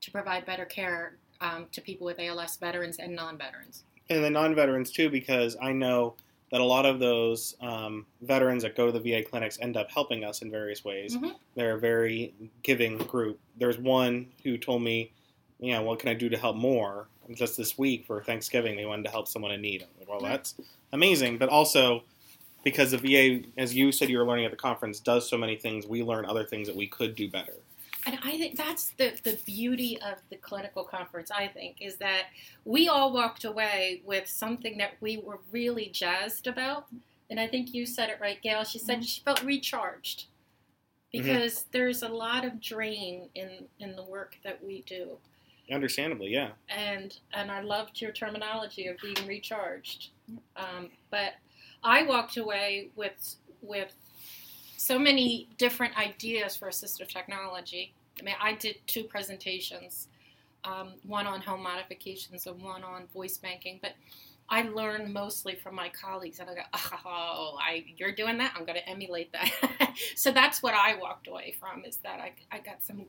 to 0.00 0.10
provide 0.10 0.46
better 0.46 0.64
care 0.64 1.16
um, 1.42 1.66
to 1.72 1.80
people 1.80 2.06
with 2.06 2.18
ALS, 2.18 2.56
veterans 2.56 2.98
and 2.98 3.14
non-veterans. 3.14 3.84
And 4.08 4.24
the 4.24 4.30
non-veterans 4.30 4.90
too, 4.90 5.10
because 5.10 5.56
I 5.60 5.72
know 5.72 6.16
that 6.50 6.60
a 6.60 6.64
lot 6.64 6.84
of 6.84 6.98
those 6.98 7.54
um, 7.60 8.06
veterans 8.22 8.62
that 8.64 8.76
go 8.76 8.90
to 8.90 8.92
the 8.92 9.00
VA 9.00 9.22
clinics 9.22 9.58
end 9.60 9.76
up 9.76 9.90
helping 9.90 10.24
us 10.24 10.42
in 10.42 10.50
various 10.50 10.84
ways. 10.84 11.16
Mm-hmm. 11.16 11.30
They're 11.54 11.76
a 11.76 11.80
very 11.80 12.34
giving 12.62 12.98
group. 12.98 13.38
There's 13.56 13.78
one 13.78 14.26
who 14.42 14.58
told 14.58 14.82
me, 14.82 15.12
you 15.60 15.72
know, 15.72 15.82
what 15.82 16.00
can 16.00 16.08
I 16.08 16.14
do 16.14 16.28
to 16.28 16.36
help 16.36 16.56
more? 16.56 17.08
Just 17.34 17.56
this 17.56 17.78
week 17.78 18.04
for 18.06 18.22
Thanksgiving, 18.24 18.76
they 18.76 18.84
wanted 18.84 19.04
to 19.04 19.10
help 19.10 19.28
someone 19.28 19.52
in 19.52 19.60
need. 19.60 19.86
Like, 19.98 20.08
well, 20.08 20.20
that's 20.20 20.54
amazing. 20.92 21.38
But 21.38 21.48
also, 21.48 22.02
because 22.64 22.90
the 22.90 22.98
VA, 22.98 23.46
as 23.56 23.74
you 23.74 23.92
said 23.92 24.08
you 24.08 24.18
were 24.18 24.26
learning 24.26 24.44
at 24.44 24.50
the 24.50 24.56
conference, 24.56 24.98
does 24.98 25.28
so 25.28 25.38
many 25.38 25.54
things, 25.54 25.86
we 25.86 26.02
learn 26.02 26.24
other 26.24 26.44
things 26.44 26.66
that 26.66 26.74
we 26.74 26.88
could 26.88 27.14
do 27.14 27.30
better. 27.30 27.54
And 28.06 28.18
I 28.22 28.38
think 28.38 28.56
that's 28.56 28.92
the, 28.96 29.12
the 29.22 29.38
beauty 29.44 29.98
of 30.00 30.18
the 30.30 30.36
clinical 30.36 30.84
conference, 30.84 31.30
I 31.30 31.48
think, 31.48 31.76
is 31.80 31.96
that 31.96 32.24
we 32.64 32.88
all 32.88 33.12
walked 33.12 33.44
away 33.44 34.02
with 34.04 34.26
something 34.28 34.78
that 34.78 34.92
we 35.00 35.18
were 35.18 35.40
really 35.52 35.90
jazzed 35.92 36.46
about. 36.46 36.86
And 37.28 37.38
I 37.38 37.46
think 37.46 37.74
you 37.74 37.86
said 37.86 38.08
it 38.08 38.18
right, 38.20 38.40
Gail. 38.40 38.64
She 38.64 38.78
said 38.78 38.98
mm-hmm. 38.98 39.02
she 39.02 39.20
felt 39.20 39.42
recharged 39.42 40.24
mm-hmm. 41.14 41.22
because 41.22 41.58
mm-hmm. 41.58 41.68
there's 41.72 42.02
a 42.02 42.08
lot 42.08 42.44
of 42.44 42.60
drain 42.60 43.28
in, 43.34 43.66
in 43.78 43.96
the 43.96 44.04
work 44.04 44.36
that 44.44 44.64
we 44.64 44.82
do. 44.82 45.18
Understandably, 45.70 46.30
yeah. 46.30 46.50
And 46.68 47.16
and 47.32 47.48
I 47.48 47.60
loved 47.60 48.00
your 48.00 48.10
terminology 48.10 48.88
of 48.88 48.96
being 48.98 49.24
recharged. 49.24 50.08
Um, 50.56 50.90
but 51.12 51.34
I 51.84 52.02
walked 52.02 52.36
away 52.36 52.90
with 52.96 53.36
with 53.62 53.94
so 54.80 54.98
many 54.98 55.46
different 55.58 55.94
ideas 55.98 56.56
for 56.56 56.68
assistive 56.68 57.06
technology. 57.08 57.92
I 58.18 58.22
mean, 58.22 58.34
I 58.40 58.54
did 58.54 58.76
two 58.86 59.04
presentations, 59.04 60.08
um, 60.64 60.94
one 61.06 61.26
on 61.26 61.42
home 61.42 61.62
modifications 61.62 62.46
and 62.46 62.62
one 62.62 62.82
on 62.82 63.06
voice 63.12 63.36
banking, 63.36 63.78
but 63.82 63.92
I 64.48 64.62
learned 64.62 65.12
mostly 65.12 65.54
from 65.54 65.74
my 65.74 65.90
colleagues, 65.90 66.40
and 66.40 66.48
I 66.48 66.54
go, 66.54 66.62
"Oh, 67.04 67.58
I, 67.60 67.84
you're 67.98 68.12
doing 68.12 68.38
that. 68.38 68.54
I'm 68.56 68.64
going 68.64 68.78
to 68.78 68.88
emulate 68.88 69.30
that." 69.32 69.94
so 70.16 70.32
that's 70.32 70.62
what 70.62 70.72
I 70.72 70.96
walked 70.96 71.28
away 71.28 71.54
from 71.60 71.84
is 71.84 71.98
that 71.98 72.18
I, 72.18 72.32
I 72.50 72.58
got 72.60 72.82
some 72.82 73.04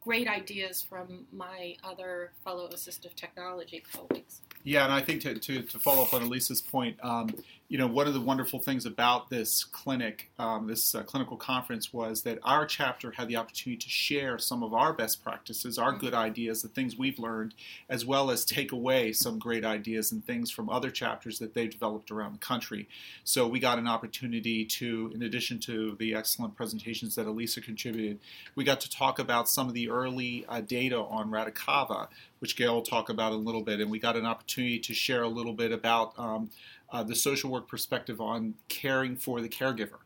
great 0.00 0.28
ideas 0.28 0.80
from 0.80 1.26
my 1.32 1.74
other 1.82 2.30
fellow 2.44 2.68
assistive 2.68 3.16
technology 3.16 3.82
colleagues. 3.92 4.42
Yeah, 4.62 4.84
and 4.84 4.92
I 4.92 5.00
think 5.00 5.22
to, 5.22 5.34
to, 5.34 5.62
to 5.62 5.78
follow 5.80 6.04
up 6.04 6.14
on 6.14 6.22
Elisa's 6.22 6.62
point, 6.62 6.96
um, 7.02 7.34
you 7.68 7.78
know, 7.78 7.86
one 7.88 8.06
of 8.06 8.14
the 8.14 8.20
wonderful 8.20 8.60
things 8.60 8.86
about 8.86 9.28
this 9.28 9.64
clinic, 9.64 10.30
um, 10.38 10.68
this 10.68 10.94
uh, 10.94 11.02
clinical 11.02 11.36
conference, 11.36 11.92
was 11.92 12.22
that 12.22 12.38
our 12.44 12.64
chapter 12.64 13.10
had 13.10 13.26
the 13.26 13.34
opportunity 13.34 13.76
to 13.78 13.88
share 13.88 14.38
some 14.38 14.62
of 14.62 14.72
our 14.72 14.92
best 14.92 15.24
practices, 15.24 15.76
our 15.76 15.92
good 15.92 16.14
ideas, 16.14 16.62
the 16.62 16.68
things 16.68 16.96
we've 16.96 17.18
learned, 17.18 17.54
as 17.88 18.04
well 18.04 18.30
as 18.30 18.44
take 18.44 18.70
away 18.70 19.12
some 19.12 19.40
great 19.40 19.64
ideas 19.64 20.12
and 20.12 20.24
things 20.24 20.48
from 20.48 20.70
other 20.70 20.90
chapters 20.90 21.40
that 21.40 21.54
they've 21.54 21.70
developed 21.70 22.12
around 22.12 22.34
the 22.34 22.38
country. 22.38 22.88
So 23.24 23.48
we 23.48 23.58
got 23.58 23.78
an 23.78 23.88
opportunity 23.88 24.64
to, 24.64 25.10
in 25.12 25.22
addition 25.22 25.58
to 25.60 25.96
the 25.98 26.14
excellent 26.14 26.54
presentations 26.54 27.16
that 27.16 27.26
Elisa 27.26 27.60
contributed, 27.60 28.20
we 28.54 28.62
got 28.62 28.80
to 28.82 28.90
talk 28.90 29.18
about 29.18 29.48
some 29.48 29.66
of 29.66 29.74
the 29.74 29.90
early 29.90 30.44
uh, 30.48 30.60
data 30.60 30.98
on 30.98 31.30
Radicava, 31.30 32.06
which 32.38 32.54
Gail 32.54 32.74
will 32.74 32.82
talk 32.82 33.08
about 33.08 33.32
in 33.32 33.40
a 33.40 33.42
little 33.42 33.62
bit, 33.62 33.80
and 33.80 33.90
we 33.90 33.98
got 33.98 34.14
an 34.14 34.26
opportunity 34.26 34.78
to 34.78 34.94
share 34.94 35.22
a 35.22 35.28
little 35.28 35.54
bit 35.54 35.72
about. 35.72 36.16
Um, 36.16 36.50
uh, 36.90 37.02
the 37.02 37.14
social 37.14 37.50
work 37.50 37.68
perspective 37.68 38.20
on 38.20 38.54
caring 38.68 39.16
for 39.16 39.40
the 39.40 39.48
caregiver 39.48 39.98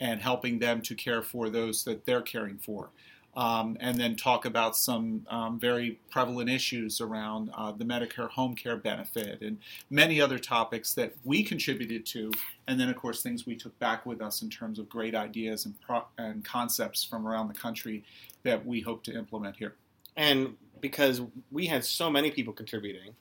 and 0.00 0.20
helping 0.20 0.58
them 0.58 0.82
to 0.82 0.94
care 0.94 1.22
for 1.22 1.48
those 1.48 1.84
that 1.84 2.04
they're 2.04 2.22
caring 2.22 2.58
for. 2.58 2.90
Um, 3.36 3.76
and 3.80 4.00
then 4.00 4.16
talk 4.16 4.46
about 4.46 4.78
some 4.78 5.26
um, 5.28 5.60
very 5.60 6.00
prevalent 6.10 6.48
issues 6.48 7.02
around 7.02 7.50
uh, 7.54 7.70
the 7.70 7.84
Medicare 7.84 8.30
home 8.30 8.54
care 8.54 8.78
benefit 8.78 9.42
and 9.42 9.58
many 9.90 10.22
other 10.22 10.38
topics 10.38 10.94
that 10.94 11.14
we 11.22 11.42
contributed 11.42 12.06
to, 12.06 12.32
and 12.66 12.80
then 12.80 12.88
of 12.88 12.96
course 12.96 13.22
things 13.22 13.44
we 13.44 13.54
took 13.54 13.78
back 13.78 14.06
with 14.06 14.22
us 14.22 14.40
in 14.40 14.48
terms 14.48 14.78
of 14.78 14.88
great 14.88 15.14
ideas 15.14 15.66
and, 15.66 15.78
pro- 15.82 16.06
and 16.16 16.46
concepts 16.46 17.04
from 17.04 17.28
around 17.28 17.48
the 17.48 17.54
country 17.54 18.04
that 18.42 18.64
we 18.64 18.80
hope 18.80 19.02
to 19.04 19.14
implement 19.14 19.54
here. 19.56 19.74
And 20.16 20.56
because 20.80 21.20
we 21.50 21.66
had 21.66 21.84
so 21.84 22.08
many 22.08 22.30
people 22.30 22.54
contributing, 22.54 23.14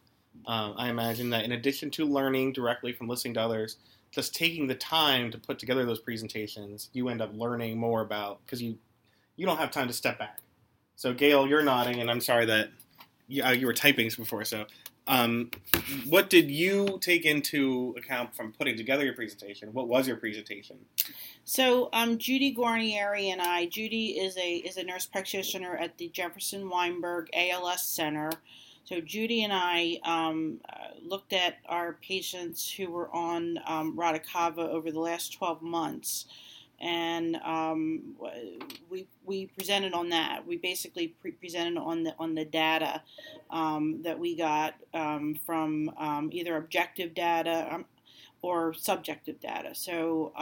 uh, 0.47 0.73
I 0.75 0.89
imagine 0.89 1.29
that 1.31 1.45
in 1.45 1.51
addition 1.51 1.89
to 1.91 2.05
learning 2.05 2.53
directly 2.53 2.93
from 2.93 3.07
listening 3.07 3.33
to 3.35 3.41
others, 3.41 3.77
just 4.11 4.33
taking 4.35 4.67
the 4.67 4.75
time 4.75 5.31
to 5.31 5.37
put 5.37 5.59
together 5.59 5.85
those 5.85 5.99
presentations, 5.99 6.89
you 6.93 7.09
end 7.09 7.21
up 7.21 7.31
learning 7.33 7.77
more 7.77 8.01
about 8.01 8.39
because 8.45 8.61
you 8.61 8.77
you 9.35 9.45
don't 9.45 9.57
have 9.57 9.71
time 9.71 9.87
to 9.87 9.93
step 9.93 10.17
back. 10.17 10.39
So 10.95 11.13
Gail, 11.13 11.45
you're 11.47 11.63
nodding, 11.63 11.99
and 11.99 12.09
I'm 12.09 12.21
sorry 12.21 12.45
that 12.45 12.69
you, 13.27 13.43
uh, 13.43 13.51
you 13.51 13.65
were 13.65 13.73
typing 13.73 14.09
before. 14.17 14.45
So 14.45 14.65
Um, 15.07 15.51
what 16.07 16.29
did 16.31 16.49
you 16.49 16.97
take 16.99 17.25
into 17.25 17.93
account 17.97 18.35
from 18.35 18.53
putting 18.53 18.75
together 18.75 19.05
your 19.05 19.13
presentation? 19.13 19.71
What 19.71 19.87
was 19.87 20.07
your 20.07 20.17
presentation? 20.17 20.77
So, 21.43 21.89
um, 21.93 22.17
Judy 22.17 22.55
Guarnieri 22.55 23.31
and 23.31 23.39
I. 23.39 23.67
Judy 23.67 24.19
is 24.19 24.35
a 24.37 24.55
is 24.55 24.77
a 24.77 24.83
nurse 24.83 25.05
practitioner 25.05 25.77
at 25.77 25.97
the 25.97 26.09
Jefferson 26.09 26.69
Weinberg 26.69 27.29
ALS 27.33 27.83
Center. 27.83 28.31
So, 28.86 29.01
Judy 29.01 29.44
and 29.44 29.51
I 29.51 30.00
um, 30.04 30.60
uh, 30.70 30.89
looked 31.04 31.34
at 31.34 31.58
our 31.65 31.94
patients 32.04 32.72
who 32.72 32.92
were 32.92 33.10
on 33.15 33.58
um, 33.65 33.98
Radicava 33.98 34.60
over 34.60 34.92
the 34.92 35.00
last 35.00 35.34
12 35.34 35.63
months 35.63 36.25
and 36.80 37.38
um, 37.38 38.15
we 38.89 39.08
we 39.24 39.48
presented 39.48 39.94
on 39.94 40.10
that. 40.10 40.46
We 40.46 40.58
basically 40.58 41.08
pre- 41.08 41.32
presented 41.32 41.80
on 41.80 42.04
the 42.04 42.13
on 42.20 42.36
the 42.36 42.46
data 42.46 43.01
um, 43.50 44.01
that 44.04 44.20
we 44.20 44.36
got 44.36 44.75
um, 44.94 45.36
from 45.46 45.89
um, 45.98 46.30
either 46.32 46.58
objective 46.58 47.15
data 47.15 47.86
or 48.42 48.74
subjective 48.74 49.39
data. 49.39 49.74
So, 49.74 50.34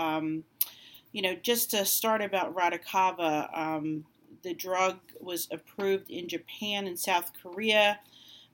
you 1.13 1.21
know, 1.21 1.35
just 1.35 1.69
to 1.71 1.85
start 1.85 2.21
about 2.21 2.55
Radicava, 2.55 4.03
the 4.41 4.53
drug 4.53 4.97
was 5.21 5.47
approved 5.51 6.09
in 6.09 6.27
Japan 6.27 6.87
and 6.87 6.99
South 6.99 7.31
Korea 7.41 7.99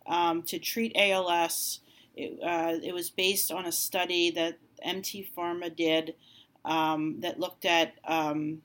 to 0.10 0.60
treat 0.60 0.96
ALS. 0.96 1.80
It, 2.16 2.40
uh, 2.44 2.78
it 2.84 2.94
was 2.94 3.10
based 3.10 3.52
on 3.52 3.66
a 3.66 3.72
study 3.72 4.32
that 4.32 4.58
MT 4.82 5.30
Pharma 5.36 5.74
did 5.76 6.16
um, 6.66 7.20
that 7.22 7.40
looked 7.40 7.66
at 7.66 7.94
um, 8.06 8.62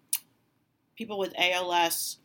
people 0.97 1.19
with 1.19 1.35
ALS 1.39 2.19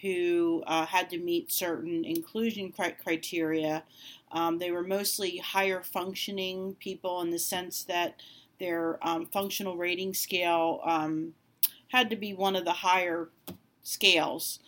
who 0.00 0.64
uh, 0.66 0.84
had 0.84 1.08
to 1.10 1.18
meet 1.18 1.52
certain 1.52 2.04
inclusion 2.04 2.72
criteria. 2.72 3.84
Um, 4.32 4.58
they 4.58 4.72
were 4.72 4.82
mostly 4.82 5.38
higher 5.38 5.82
functioning 5.82 6.74
people 6.80 7.20
in 7.20 7.30
the 7.30 7.38
sense 7.38 7.84
that 7.84 8.16
their 8.58 8.98
um, 9.06 9.26
functional 9.26 9.76
rating 9.76 10.12
scale 10.12 10.80
um, 10.84 11.34
had 11.88 12.10
to 12.10 12.16
be 12.16 12.34
one 12.34 12.56
of 12.56 12.64
the 12.64 12.72
higher 12.72 13.28
scales. 13.84 14.58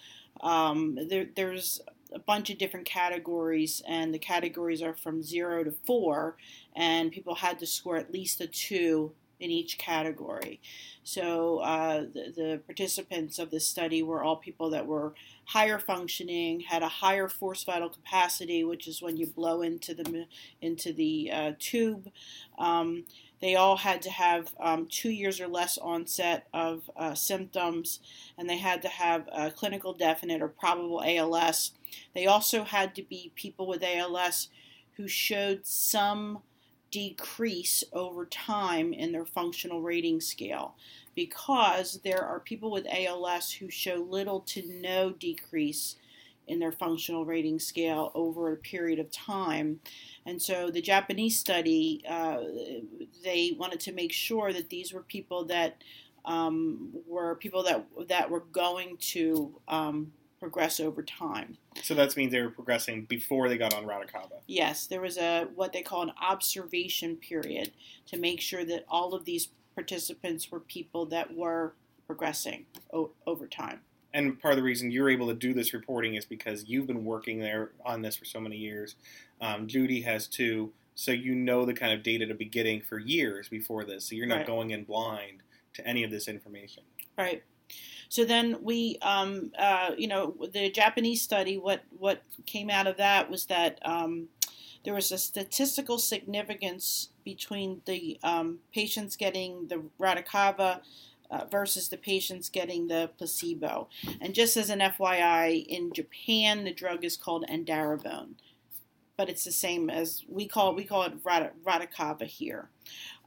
Um, 0.41 0.99
there, 1.09 1.27
there's 1.35 1.81
a 2.15 2.19
bunch 2.19 2.51
of 2.51 2.59
different 2.59 2.87
categories, 2.87 3.83
and 3.87 4.15
the 4.15 4.19
categories 4.19 4.83
are 4.83 4.95
from 4.95 5.23
zero 5.23 5.65
to 5.65 5.73
four, 5.73 6.37
and 6.75 7.13
people 7.13 7.35
had 7.35 7.59
to 7.59 7.67
score 7.67 7.97
at 7.97 8.13
least 8.13 8.41
a 8.41 8.47
two 8.47 9.13
in 9.41 9.51
each 9.51 9.79
category. 9.79 10.61
So 11.03 11.59
uh, 11.59 12.03
the, 12.03 12.33
the, 12.35 12.61
participants 12.67 13.39
of 13.39 13.51
this 13.51 13.67
study 13.67 14.03
were 14.03 14.23
all 14.23 14.37
people 14.37 14.71
that 14.71 14.87
were 14.87 15.13
higher 15.45 15.79
functioning, 15.79 16.61
had 16.61 16.83
a 16.83 16.89
higher 16.89 17.29
force 17.29 17.65
vital 17.65 17.91
capacity, 17.91 18.65
which 18.65 18.87
is 18.87 19.03
when 19.03 19.17
you 19.17 19.27
blow 19.27 19.63
into 19.63 19.95
the 19.95 20.27
into 20.63 20.93
the 20.93 21.31
uh, 21.33 21.53
tube. 21.59 22.11
Um, 22.59 23.05
they 23.45 23.57
all 23.57 23.77
had 23.77 24.01
to 24.01 24.11
have 24.11 24.55
um, 24.59 24.87
two 24.87 25.11
years 25.11 25.39
or 25.39 25.47
less 25.47 25.77
onset 25.77 26.47
of 26.55 26.91
uh, 26.97 27.13
symptoms, 27.13 28.01
and 28.39 28.49
they 28.49 28.57
had 28.57 28.81
to 28.81 28.89
have 28.89 29.29
a 29.31 29.51
clinical 29.51 29.93
definite 29.93 30.41
or 30.41 30.49
probable 30.49 31.03
ALS. 31.05 31.73
They 32.15 32.25
also 32.25 32.65
had 32.65 32.95
to 32.95 33.03
be 33.03 33.33
people 33.35 33.67
with 33.67 33.83
ALS 33.83 34.49
who 34.97 35.07
showed 35.07 35.67
some 35.67 36.39
decrease 36.91 37.85
over 37.93 38.25
time 38.25 38.95
in 38.95 39.13
their 39.13 39.27
functional 39.27 39.83
rating 39.83 40.23
scale 40.23 40.75
because 41.15 42.01
there 42.03 42.25
are 42.25 42.41
people 42.41 42.71
with 42.71 42.87
ALS 42.91 43.53
who 43.53 43.69
show 43.69 43.97
little 43.97 44.41
to 44.41 44.63
no 44.67 45.11
decrease 45.11 45.97
in 46.47 46.59
their 46.59 46.73
functional 46.73 47.25
rating 47.25 47.59
scale 47.59 48.11
over 48.15 48.53
a 48.53 48.57
period 48.57 48.99
of 48.99 49.11
time. 49.11 49.81
And 50.27 50.41
so 50.41 50.71
the 50.71 50.81
Japanese 50.81 51.39
study, 51.39 52.03
uh, 52.09 52.39
they 53.23 53.57
wanted 53.59 53.81
to 53.81 53.93
make 53.93 54.13
sure 54.13 54.53
that 54.53 54.71
these 54.71 54.93
were 54.93 55.03
people 55.03 55.45
that 55.47 55.83
um, 56.25 56.93
were 57.07 57.35
people 57.37 57.63
that 57.65 57.87
that 58.09 58.31
were 58.31 58.45
going 58.53 58.97
to 58.99 59.55
um, 59.69 60.13
progress 60.41 60.81
over 60.81 61.03
time. 61.03 61.57
So 61.83 61.95
that 61.95 62.17
means 62.17 62.33
they 62.33 62.41
were 62.41 62.51
progressing 62.51 63.05
before 63.05 63.49
they 63.49 63.59
got 63.59 63.75
on 63.75 63.85
Radicava. 63.85 64.41
Yes, 64.47 64.87
there 64.87 65.01
was 65.01 65.19
a 65.19 65.49
what 65.55 65.73
they 65.73 65.83
call 65.83 66.03
an 66.03 66.13
observation 66.23 67.17
period 67.17 67.73
to 68.07 68.19
make 68.19 68.41
sure 68.41 68.65
that 68.65 68.85
all 68.89 69.15
of 69.15 69.25
these 69.25 69.49
participants 69.75 70.51
were 70.51 70.61
people 70.61 71.07
that 71.07 71.35
were 71.35 71.75
progressing 72.07 72.67
o- 72.93 73.13
over 73.27 73.47
time. 73.47 73.81
And 74.15 74.41
part 74.41 74.53
of 74.53 74.57
the 74.57 74.63
reason 74.63 74.91
you're 74.91 75.11
able 75.11 75.27
to 75.27 75.35
do 75.35 75.53
this 75.53 75.75
reporting 75.75 76.15
is 76.15 76.25
because 76.25 76.65
you've 76.67 76.87
been 76.87 77.05
working 77.05 77.41
there 77.41 77.73
on 77.85 78.01
this 78.01 78.17
for 78.17 78.25
so 78.25 78.41
many 78.41 78.57
years. 78.57 78.95
Um, 79.41 79.67
Judy 79.67 80.01
has 80.03 80.29
too, 80.29 80.73
so 80.95 81.11
you 81.11 81.35
know 81.35 81.67
the 81.67 81.75
kind 81.75 81.93
of 81.93 82.03
data 82.03 82.25
to 82.27 82.35
be 82.35 82.45
getting 82.45 82.81
for 82.81 82.99
years 82.99 83.49
before 83.49 83.85
this. 83.85 84.09
So 84.09 84.15
you're 84.15 84.27
not 84.27 84.39
right. 84.39 84.47
going 84.47 84.71
in 84.71 84.85
blind 84.85 85.43
to 85.75 85.87
any 85.87 86.05
of 86.05 86.11
this 86.11 86.29
information. 86.29 86.85
Right. 87.19 87.43
So 88.09 88.25
then 88.25 88.59
we, 88.63 88.99
um, 89.03 89.51
uh, 89.59 89.91
you 89.99 90.07
know, 90.07 90.37
the 90.53 90.71
Japanese 90.71 91.21
study, 91.21 91.59
what 91.59 91.83
what 91.99 92.23
came 92.47 92.71
out 92.71 92.87
of 92.87 92.97
that 92.99 93.29
was 93.29 93.47
that 93.47 93.81
um, 93.85 94.29
there 94.85 94.95
was 94.95 95.11
a 95.11 95.19
statistical 95.19 95.99
significance 95.99 97.09
between 97.25 97.81
the 97.87 98.19
um, 98.23 98.59
patients 98.73 99.17
getting 99.17 99.67
the 99.69 99.83
Radicava 99.99 100.83
uh, 101.31 101.45
versus 101.51 101.89
the 101.89 101.97
patients 101.97 102.49
getting 102.49 102.89
the 102.89 103.11
placebo. 103.17 103.89
And 104.21 104.35
just 104.35 104.57
as 104.57 104.71
an 104.71 104.81
FYI, 104.81 105.67
in 105.67 105.93
Japan, 105.93 106.65
the 106.65 106.73
drug 106.73 107.05
is 107.05 107.17
called 107.17 107.45
Edaravone, 107.49 108.35
but 109.17 109.29
it's 109.29 109.45
the 109.45 109.53
same 109.53 109.91
as 109.91 110.25
we 110.29 110.47
call 110.47 110.75
we 110.75 110.85
call 110.85 111.03
it 111.03 111.23
Radicava 111.23 112.25
here. 112.25 112.71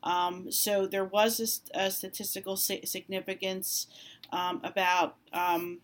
Um, 0.03 0.51
so 0.51 0.87
there 0.87 1.05
was 1.05 1.67
a, 1.73 1.85
a 1.85 1.91
statistical 1.91 2.55
significance 2.55 3.87
um, 4.31 4.61
about 4.63 5.15
um, 5.33 5.79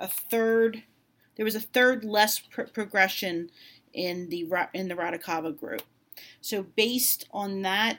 a 0.00 0.08
third. 0.08 0.84
There 1.36 1.44
was 1.44 1.54
a 1.54 1.60
third 1.60 2.04
less 2.04 2.38
pr- 2.38 2.62
progression 2.62 3.50
in 3.92 4.28
the 4.28 4.48
in 4.72 4.88
the 4.88 4.94
Radicava 4.94 5.58
group. 5.58 5.82
So 6.40 6.62
based 6.62 7.26
on 7.32 7.62
that 7.62 7.98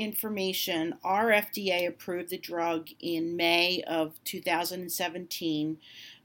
information, 0.00 0.94
our 1.04 1.26
FDA 1.26 1.86
approved 1.86 2.30
the 2.30 2.38
drug 2.38 2.88
in 3.00 3.36
May 3.36 3.82
of 3.86 4.14
2017. 4.24 5.76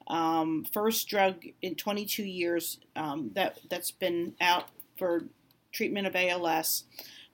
Um, 0.08 0.66
first 0.72 1.10
drug 1.10 1.44
in 1.62 1.76
22 1.76 2.24
years 2.24 2.80
um, 2.96 3.32
that 3.34 3.60
that's 3.70 3.92
been 3.92 4.34
out 4.40 4.70
for 4.98 5.26
treatment 5.74 6.08
of 6.08 6.16
ALS. 6.16 6.86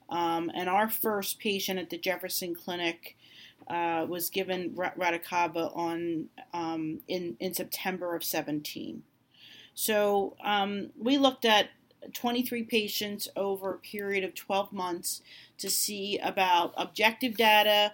Um, 0.08 0.50
and 0.54 0.68
our 0.68 0.90
first 0.90 1.38
patient 1.38 1.78
at 1.78 1.90
the 1.90 1.98
Jefferson 1.98 2.54
Clinic 2.54 3.16
uh, 3.68 4.04
was 4.08 4.28
given 4.28 4.70
Radicava 4.70 5.76
on 5.76 6.28
um, 6.52 7.00
in 7.06 7.36
in 7.38 7.54
September 7.54 8.16
of 8.16 8.24
17. 8.24 9.04
So 9.74 10.36
um, 10.44 10.90
we 10.98 11.18
looked 11.18 11.44
at 11.44 11.68
23 12.12 12.62
patients 12.64 13.28
over 13.36 13.74
a 13.74 13.78
period 13.78 14.24
of 14.24 14.34
12 14.34 14.72
months 14.72 15.22
to 15.58 15.70
see 15.70 16.18
about 16.18 16.74
objective 16.76 17.36
data 17.36 17.92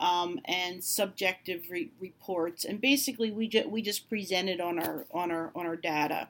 um, 0.00 0.40
and 0.44 0.82
subjective 0.82 1.64
re- 1.70 1.90
reports. 2.00 2.64
And 2.64 2.80
basically, 2.80 3.30
we 3.30 3.48
ju- 3.48 3.68
we 3.68 3.82
just 3.82 4.08
presented 4.08 4.60
on 4.60 4.78
our 4.78 5.04
on 5.12 5.30
our 5.30 5.50
on 5.54 5.66
our 5.66 5.76
data. 5.76 6.28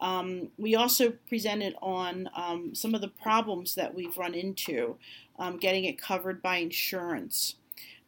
Um, 0.00 0.50
we 0.56 0.76
also 0.76 1.14
presented 1.28 1.74
on 1.82 2.30
um, 2.34 2.74
some 2.74 2.94
of 2.94 3.00
the 3.00 3.08
problems 3.08 3.74
that 3.74 3.94
we've 3.94 4.16
run 4.16 4.34
into 4.34 4.96
um, 5.38 5.56
getting 5.56 5.84
it 5.84 6.00
covered 6.00 6.40
by 6.42 6.58
insurance 6.58 7.56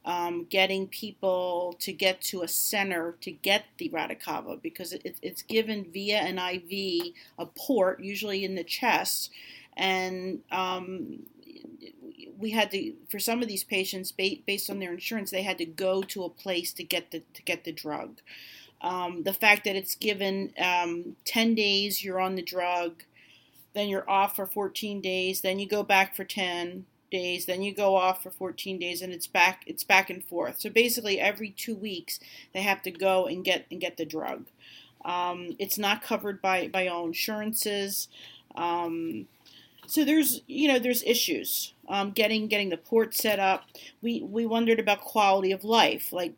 um, 0.05 0.47
getting 0.49 0.87
people 0.89 1.77
to 1.81 1.93
get 1.93 2.23
to 2.23 2.43
a 2.43 2.49
center 2.49 3.17
to 3.21 3.31
get 3.31 3.65
the 3.79 3.91
Radicava 3.91 4.61
because 4.61 4.93
it, 4.93 5.19
it's 5.21 5.43
given 5.43 5.91
via 5.93 6.19
an 6.19 6.39
IV, 6.39 7.13
a 7.39 7.47
port, 7.47 8.01
usually 8.01 8.45
in 8.45 8.55
the 8.55 8.65
chest. 8.65 9.31
And 9.77 10.41
um, 10.51 11.21
we 12.39 12.51
had 12.51 12.71
to, 12.71 12.95
for 13.11 13.19
some 13.19 13.43
of 13.43 13.49
these 13.49 13.65
patients, 13.65 14.13
based 14.13 14.71
on 14.71 14.79
their 14.79 14.93
insurance, 14.93 15.31
they 15.31 15.43
had 15.43 15.59
to 15.59 15.67
go 15.67 16.03
to 16.03 16.25
a 16.25 16.31
place 16.31 16.73
to 16.75 16.83
get 16.83 17.11
the 17.11 17.23
to 17.35 17.43
get 17.43 17.65
the 17.65 17.73
drug. 17.73 18.21
Um, 18.81 19.25
the 19.25 19.35
fact 19.35 19.65
that 19.65 19.77
it's 19.77 19.95
given 19.95 20.55
um, 20.59 21.17
10 21.27 21.55
days, 21.55 22.03
you're 22.03 22.19
on 22.19 22.35
the 22.35 22.43
drug, 22.43 23.03
then 23.75 23.89
you're 23.89 24.09
off 24.09 24.37
for 24.37 24.47
14 24.47 25.03
days, 25.03 25.43
then 25.43 25.59
you 25.59 25.69
go 25.69 25.83
back 25.83 26.17
for 26.17 26.25
10, 26.25 26.87
days, 27.11 27.47
then 27.47 27.63
you 27.63 27.75
go 27.75 27.97
off 27.97 28.23
for 28.23 28.31
14 28.31 28.79
days, 28.79 29.03
and 29.03 29.13
it's 29.13 29.27
back 29.27 29.63
it's 29.67 29.85
back 29.85 30.11
and 30.11 30.25
forth. 30.25 30.61
So 30.61 30.71
basically, 30.71 31.21
every 31.21 31.51
two 31.51 31.75
weeks 31.75 32.21
they 32.53 32.63
have 32.63 32.83
to 32.83 32.91
go 32.91 33.27
and 33.27 33.45
get 33.45 33.67
and 33.71 33.81
get 33.81 33.97
the 33.97 34.05
drug. 34.05 34.47
Um, 35.05 35.57
it's 35.59 35.79
not 35.79 36.03
covered 36.03 36.43
by 36.43 36.69
by 36.69 36.87
all 36.87 37.07
insurances. 37.07 38.09
Um, 38.55 39.27
so 39.87 40.05
there's 40.05 40.43
you 40.47 40.69
know 40.69 40.79
there's 40.79 41.03
issues 41.03 41.75
um, 41.89 42.13
getting 42.13 42.47
getting 42.47 42.69
the 42.69 42.77
port 42.77 43.15
set 43.15 43.39
up. 43.39 43.65
We 44.01 44.23
we 44.23 44.47
wondered 44.47 44.79
about 44.79 45.01
quality 45.01 45.53
of 45.53 45.65
life, 45.65 46.13
like 46.13 46.35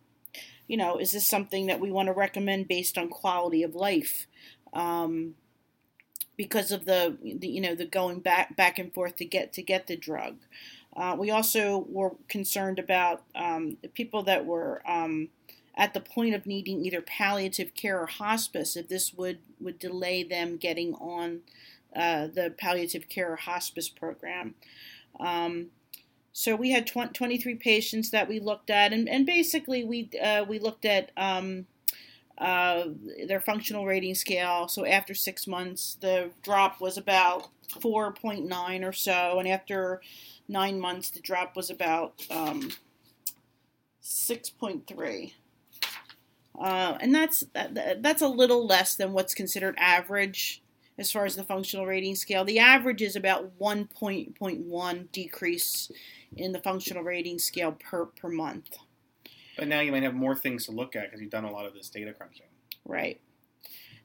you 0.66 0.76
know 0.76 0.96
is 0.96 1.12
this 1.12 1.26
something 1.26 1.66
that 1.66 1.80
we 1.80 1.90
want 1.90 2.06
to 2.06 2.12
recommend 2.12 2.68
based 2.68 2.96
on 2.96 3.08
quality 3.08 3.62
of 3.62 3.74
life? 3.74 4.26
Um, 4.72 5.34
because 6.36 6.72
of 6.72 6.84
the, 6.84 7.16
the 7.22 7.48
you 7.48 7.60
know 7.60 7.74
the 7.74 7.84
going 7.84 8.20
back 8.20 8.56
back 8.56 8.78
and 8.78 8.92
forth 8.92 9.16
to 9.16 9.24
get 9.24 9.52
to 9.52 9.62
get 9.62 9.86
the 9.86 9.96
drug. 9.96 10.36
Uh, 10.94 11.16
we 11.18 11.30
also 11.30 11.86
were 11.88 12.12
concerned 12.28 12.78
about 12.78 13.22
um, 13.34 13.78
people 13.94 14.22
that 14.22 14.44
were 14.44 14.82
um, 14.86 15.28
at 15.74 15.94
the 15.94 16.00
point 16.00 16.34
of 16.34 16.46
needing 16.46 16.84
either 16.84 17.00
palliative 17.00 17.74
care 17.74 18.00
or 18.00 18.06
hospice, 18.06 18.76
if 18.76 18.88
this 18.88 19.14
would, 19.14 19.38
would 19.60 19.78
delay 19.78 20.22
them 20.22 20.56
getting 20.56 20.94
on 20.94 21.40
uh, 21.96 22.26
the 22.26 22.54
palliative 22.58 23.08
care 23.08 23.32
or 23.32 23.36
hospice 23.36 23.88
program. 23.88 24.54
Um, 25.18 25.68
so 26.32 26.56
we 26.56 26.70
had 26.70 26.86
tw- 26.86 27.14
23 27.14 27.54
patients 27.56 28.10
that 28.10 28.28
we 28.28 28.40
looked 28.40 28.70
at, 28.70 28.92
and, 28.92 29.08
and 29.08 29.26
basically 29.26 29.84
we 29.84 30.10
uh, 30.22 30.44
we 30.48 30.58
looked 30.58 30.84
at 30.84 31.10
um, 31.16 31.66
uh, 32.38 32.84
their 33.26 33.40
functional 33.40 33.86
rating 33.86 34.14
scale. 34.14 34.68
So 34.68 34.84
after 34.84 35.14
six 35.14 35.46
months, 35.46 35.96
the 36.00 36.30
drop 36.42 36.80
was 36.80 36.96
about 36.96 37.48
4.9 37.68 38.88
or 38.88 38.92
so, 38.92 39.38
and 39.38 39.48
after 39.48 40.00
nine 40.48 40.80
months, 40.80 41.10
the 41.10 41.20
drop 41.20 41.56
was 41.56 41.70
about 41.70 42.14
um, 42.30 42.72
6.3. 44.02 45.32
Uh, 46.60 46.98
and 47.00 47.14
that's 47.14 47.44
that's 47.54 48.20
a 48.20 48.28
little 48.28 48.66
less 48.66 48.94
than 48.94 49.12
what's 49.12 49.34
considered 49.34 49.74
average 49.78 50.62
as 50.98 51.10
far 51.10 51.24
as 51.24 51.34
the 51.34 51.42
functional 51.42 51.86
rating 51.86 52.14
scale. 52.14 52.44
The 52.44 52.58
average 52.58 53.00
is 53.00 53.16
about 53.16 53.58
1.1 53.58 55.12
decrease 55.12 55.90
in 56.36 56.52
the 56.52 56.60
functional 56.60 57.02
rating 57.02 57.38
scale 57.38 57.72
per 57.72 58.06
per 58.06 58.28
month. 58.28 58.76
But 59.56 59.68
now 59.68 59.80
you 59.80 59.92
might 59.92 60.02
have 60.02 60.14
more 60.14 60.34
things 60.34 60.66
to 60.66 60.72
look 60.72 60.96
at 60.96 61.04
because 61.04 61.20
you've 61.20 61.30
done 61.30 61.44
a 61.44 61.52
lot 61.52 61.66
of 61.66 61.74
this 61.74 61.88
data 61.88 62.12
crunching. 62.12 62.46
Right. 62.84 63.20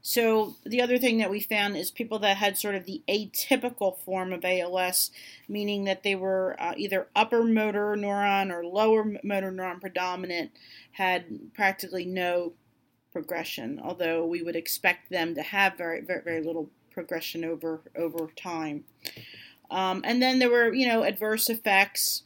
So 0.02 0.56
the 0.66 0.82
other 0.82 0.98
thing 0.98 1.18
that 1.18 1.30
we 1.30 1.42
found 1.42 1.76
is 1.76 1.92
people 1.92 2.20
that 2.20 2.38
had 2.38 2.58
sort 2.58 2.76
of 2.76 2.86
the 2.86 3.04
atypical 3.10 3.98
form 3.98 4.32
of 4.32 4.46
ALS, 4.46 5.12
meaning 5.50 5.84
that 5.84 6.04
they 6.04 6.16
were 6.16 6.56
uh, 6.60 6.74
either 6.78 7.08
upper 7.16 7.44
motor 7.44 7.96
neuron 7.98 8.50
or 8.50 8.66
lower 8.66 9.04
motor 9.24 9.52
neuron 9.52 9.82
predominant, 9.82 10.52
had 10.94 11.54
practically 11.54 12.06
no 12.06 12.54
progression. 13.12 13.82
Although 13.84 14.26
we 14.26 14.42
would 14.42 14.56
expect 14.56 15.10
them 15.10 15.36
to 15.36 15.42
have 15.42 15.78
very 15.78 16.02
very, 16.02 16.22
very 16.24 16.42
little 16.42 16.70
progression 16.92 17.44
over 17.44 17.82
over 17.96 18.30
time. 18.36 18.86
Um, 19.70 20.02
and 20.06 20.22
then 20.22 20.40
there 20.40 20.50
were 20.50 20.74
you 20.74 20.88
know 20.88 21.04
adverse 21.04 21.50
effects. 21.50 22.24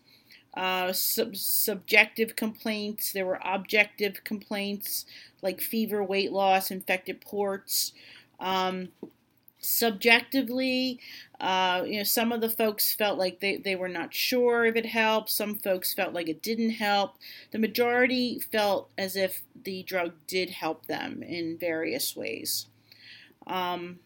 Uh, 0.54 0.92
sub- 0.92 1.36
subjective 1.36 2.36
complaints, 2.36 3.14
there 3.14 3.26
were 3.26 3.40
objective 3.44 4.24
complaints, 4.24 5.06
like 5.42 5.62
fever, 5.62 6.04
weight 6.04 6.32
loss, 6.32 6.72
infected 6.72 7.22
ports. 7.22 7.94
Um, 8.40 8.90
subjectively, 9.62 11.00
uh, 11.40 11.84
you 11.86 11.98
know, 11.98 12.04
some 12.04 12.32
of 12.32 12.42
the 12.42 12.50
folks 12.50 12.94
felt 12.94 13.18
like 13.18 13.40
they, 13.40 13.58
they 13.58 13.76
were 13.76 13.88
not 13.88 14.14
sure 14.14 14.66
if 14.66 14.76
it 14.76 14.88
helped. 14.88 15.30
Some 15.30 15.56
folks 15.56 15.94
felt 15.94 16.14
like 16.14 16.28
it 16.28 16.42
didn't 16.42 16.72
help. 16.72 17.16
The 17.52 17.60
majority 17.60 18.40
felt 18.40 18.90
as 18.98 19.16
if 19.16 19.44
the 19.64 19.84
drug 19.84 20.14
did 20.28 20.50
help 20.50 20.88
them 20.88 21.24
in 21.24 21.58
various 21.58 22.16
ways. 22.16 22.68
Um, 23.48 24.00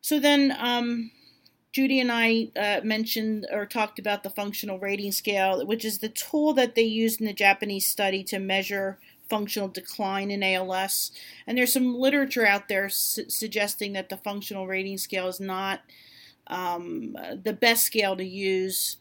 so 0.00 0.18
then, 0.18 0.56
um, 0.58 1.10
Judy 1.78 2.00
and 2.00 2.10
I 2.10 2.48
uh, 2.56 2.80
mentioned 2.82 3.46
or 3.52 3.64
talked 3.64 4.00
about 4.00 4.24
the 4.24 4.30
functional 4.30 4.80
rating 4.80 5.12
scale, 5.12 5.64
which 5.64 5.84
is 5.84 5.98
the 5.98 6.08
tool 6.08 6.52
that 6.54 6.74
they 6.74 6.82
used 6.82 7.20
in 7.20 7.26
the 7.26 7.32
Japanese 7.32 7.86
study 7.86 8.24
to 8.24 8.40
measure 8.40 8.98
functional 9.30 9.68
decline 9.68 10.32
in 10.32 10.42
ALS. 10.42 11.12
And 11.46 11.56
there's 11.56 11.72
some 11.72 11.94
literature 11.94 12.44
out 12.44 12.66
there 12.66 12.88
su- 12.88 13.30
suggesting 13.30 13.92
that 13.92 14.08
the 14.08 14.16
functional 14.16 14.66
rating 14.66 14.98
scale 14.98 15.28
is 15.28 15.38
not 15.38 15.82
um, 16.48 17.16
the 17.44 17.52
best 17.52 17.84
scale 17.84 18.16
to 18.16 18.24
use 18.24 18.96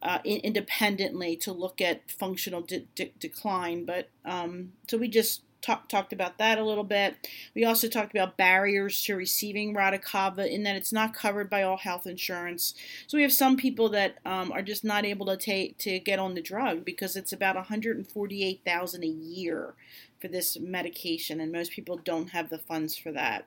uh, 0.00 0.20
in- 0.24 0.40
independently 0.40 1.36
to 1.36 1.52
look 1.52 1.82
at 1.82 2.10
functional 2.10 2.62
de- 2.62 2.86
de- 2.94 3.12
decline. 3.18 3.84
But 3.84 4.08
um, 4.24 4.72
so 4.88 4.96
we 4.96 5.08
just 5.08 5.42
talk, 5.62 5.88
talked 5.88 6.12
about 6.12 6.38
that 6.38 6.58
a 6.58 6.64
little 6.64 6.84
bit. 6.84 7.28
We 7.54 7.64
also 7.64 7.88
talked 7.88 8.12
about 8.12 8.36
barriers 8.36 9.02
to 9.04 9.16
receiving 9.16 9.74
Radicava 9.74 10.50
in 10.50 10.64
that 10.64 10.76
it's 10.76 10.92
not 10.92 11.14
covered 11.14 11.48
by 11.48 11.62
all 11.62 11.78
health 11.78 12.06
insurance. 12.06 12.74
So 13.06 13.16
we 13.16 13.22
have 13.22 13.32
some 13.32 13.56
people 13.56 13.88
that 13.90 14.18
um, 14.26 14.52
are 14.52 14.62
just 14.62 14.84
not 14.84 15.04
able 15.04 15.26
to 15.26 15.36
take 15.36 15.78
to 15.78 15.98
get 15.98 16.18
on 16.18 16.34
the 16.34 16.42
drug 16.42 16.84
because 16.84 17.16
it's 17.16 17.32
about 17.32 17.56
148,000 17.56 19.02
a 19.02 19.06
year 19.06 19.74
for 20.20 20.28
this 20.28 20.58
medication, 20.60 21.40
and 21.40 21.50
most 21.50 21.72
people 21.72 21.96
don't 21.96 22.30
have 22.30 22.48
the 22.48 22.58
funds 22.58 22.96
for 22.96 23.10
that. 23.12 23.46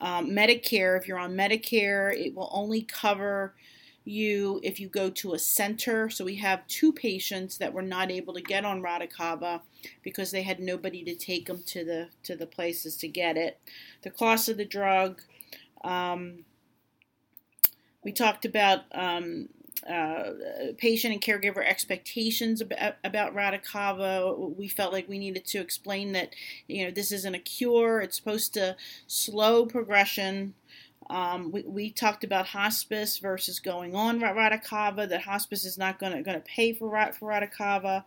Um, 0.00 0.30
Medicare, 0.30 0.98
if 0.98 1.08
you're 1.08 1.18
on 1.18 1.34
Medicare, 1.34 2.12
it 2.14 2.34
will 2.34 2.50
only 2.52 2.82
cover 2.82 3.54
you 4.04 4.60
if 4.62 4.78
you 4.78 4.88
go 4.88 5.10
to 5.10 5.32
a 5.32 5.38
center. 5.38 6.10
So 6.10 6.24
we 6.24 6.36
have 6.36 6.66
two 6.66 6.92
patients 6.92 7.58
that 7.58 7.72
were 7.72 7.82
not 7.82 8.10
able 8.10 8.34
to 8.34 8.42
get 8.42 8.64
on 8.64 8.82
Radicava 8.82 9.62
because 10.02 10.30
they 10.30 10.42
had 10.42 10.60
nobody 10.60 11.02
to 11.04 11.14
take 11.14 11.46
them 11.46 11.62
to 11.66 11.84
the 11.84 12.08
to 12.24 12.36
the 12.36 12.46
places 12.46 12.96
to 12.98 13.08
get 13.08 13.36
it. 13.36 13.58
The 14.02 14.10
cost 14.10 14.48
of 14.48 14.56
the 14.56 14.64
drug. 14.64 15.22
Um, 15.82 16.44
we 18.02 18.12
talked 18.12 18.44
about 18.44 18.80
um, 18.92 19.48
uh, 19.88 20.32
patient 20.78 21.12
and 21.12 21.22
caregiver 21.22 21.66
expectations 21.66 22.60
about, 22.60 22.94
about 23.02 23.34
Radicava. 23.34 24.56
We 24.56 24.68
felt 24.68 24.92
like 24.92 25.08
we 25.08 25.18
needed 25.18 25.44
to 25.46 25.58
explain 25.58 26.12
that 26.12 26.34
you 26.68 26.84
know 26.84 26.90
this 26.90 27.12
isn't 27.12 27.34
a 27.34 27.38
cure. 27.38 28.00
It's 28.00 28.16
supposed 28.16 28.54
to 28.54 28.76
slow 29.06 29.66
progression 29.66 30.54
um, 31.10 31.52
we, 31.52 31.62
we 31.62 31.90
talked 31.90 32.24
about 32.24 32.46
hospice 32.46 33.18
versus 33.18 33.60
going 33.60 33.94
on 33.94 34.20
Radicava, 34.20 35.08
that 35.08 35.22
hospice 35.22 35.64
is 35.64 35.78
not 35.78 35.98
going 35.98 36.24
to 36.24 36.40
pay 36.40 36.72
for, 36.72 36.90
for 37.12 37.30
Radicava, 37.30 38.04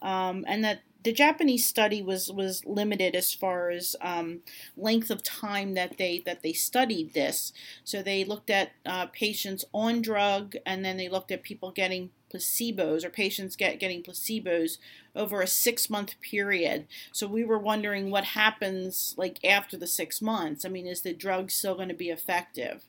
um, 0.00 0.44
and 0.48 0.64
that 0.64 0.80
the 1.04 1.12
Japanese 1.12 1.66
study 1.66 2.02
was, 2.02 2.30
was 2.30 2.64
limited 2.64 3.14
as 3.14 3.32
far 3.32 3.70
as 3.70 3.94
um, 4.00 4.40
length 4.76 5.10
of 5.10 5.22
time 5.22 5.74
that 5.74 5.96
they 5.96 6.22
that 6.26 6.42
they 6.42 6.52
studied 6.52 7.14
this. 7.14 7.52
So 7.84 8.02
they 8.02 8.24
looked 8.24 8.50
at 8.50 8.72
uh, 8.84 9.06
patients 9.06 9.64
on 9.72 10.02
drug, 10.02 10.56
and 10.66 10.84
then 10.84 10.96
they 10.96 11.08
looked 11.08 11.30
at 11.30 11.42
people 11.42 11.70
getting 11.70 12.10
placebos 12.32 13.04
or 13.04 13.10
patients 13.10 13.56
get 13.56 13.80
getting 13.80 14.02
placebos 14.02 14.78
over 15.14 15.40
a 15.40 15.46
six 15.46 15.88
month 15.88 16.14
period. 16.20 16.86
So 17.12 17.26
we 17.26 17.44
were 17.44 17.58
wondering 17.58 18.10
what 18.10 18.24
happens 18.24 19.14
like 19.16 19.44
after 19.44 19.76
the 19.76 19.86
six 19.86 20.22
months. 20.22 20.64
I 20.64 20.68
mean, 20.68 20.86
is 20.86 21.02
the 21.02 21.12
drug 21.12 21.50
still 21.50 21.74
going 21.74 21.88
to 21.88 21.94
be 21.94 22.10
effective? 22.10 22.84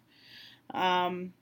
Um, 0.73 1.34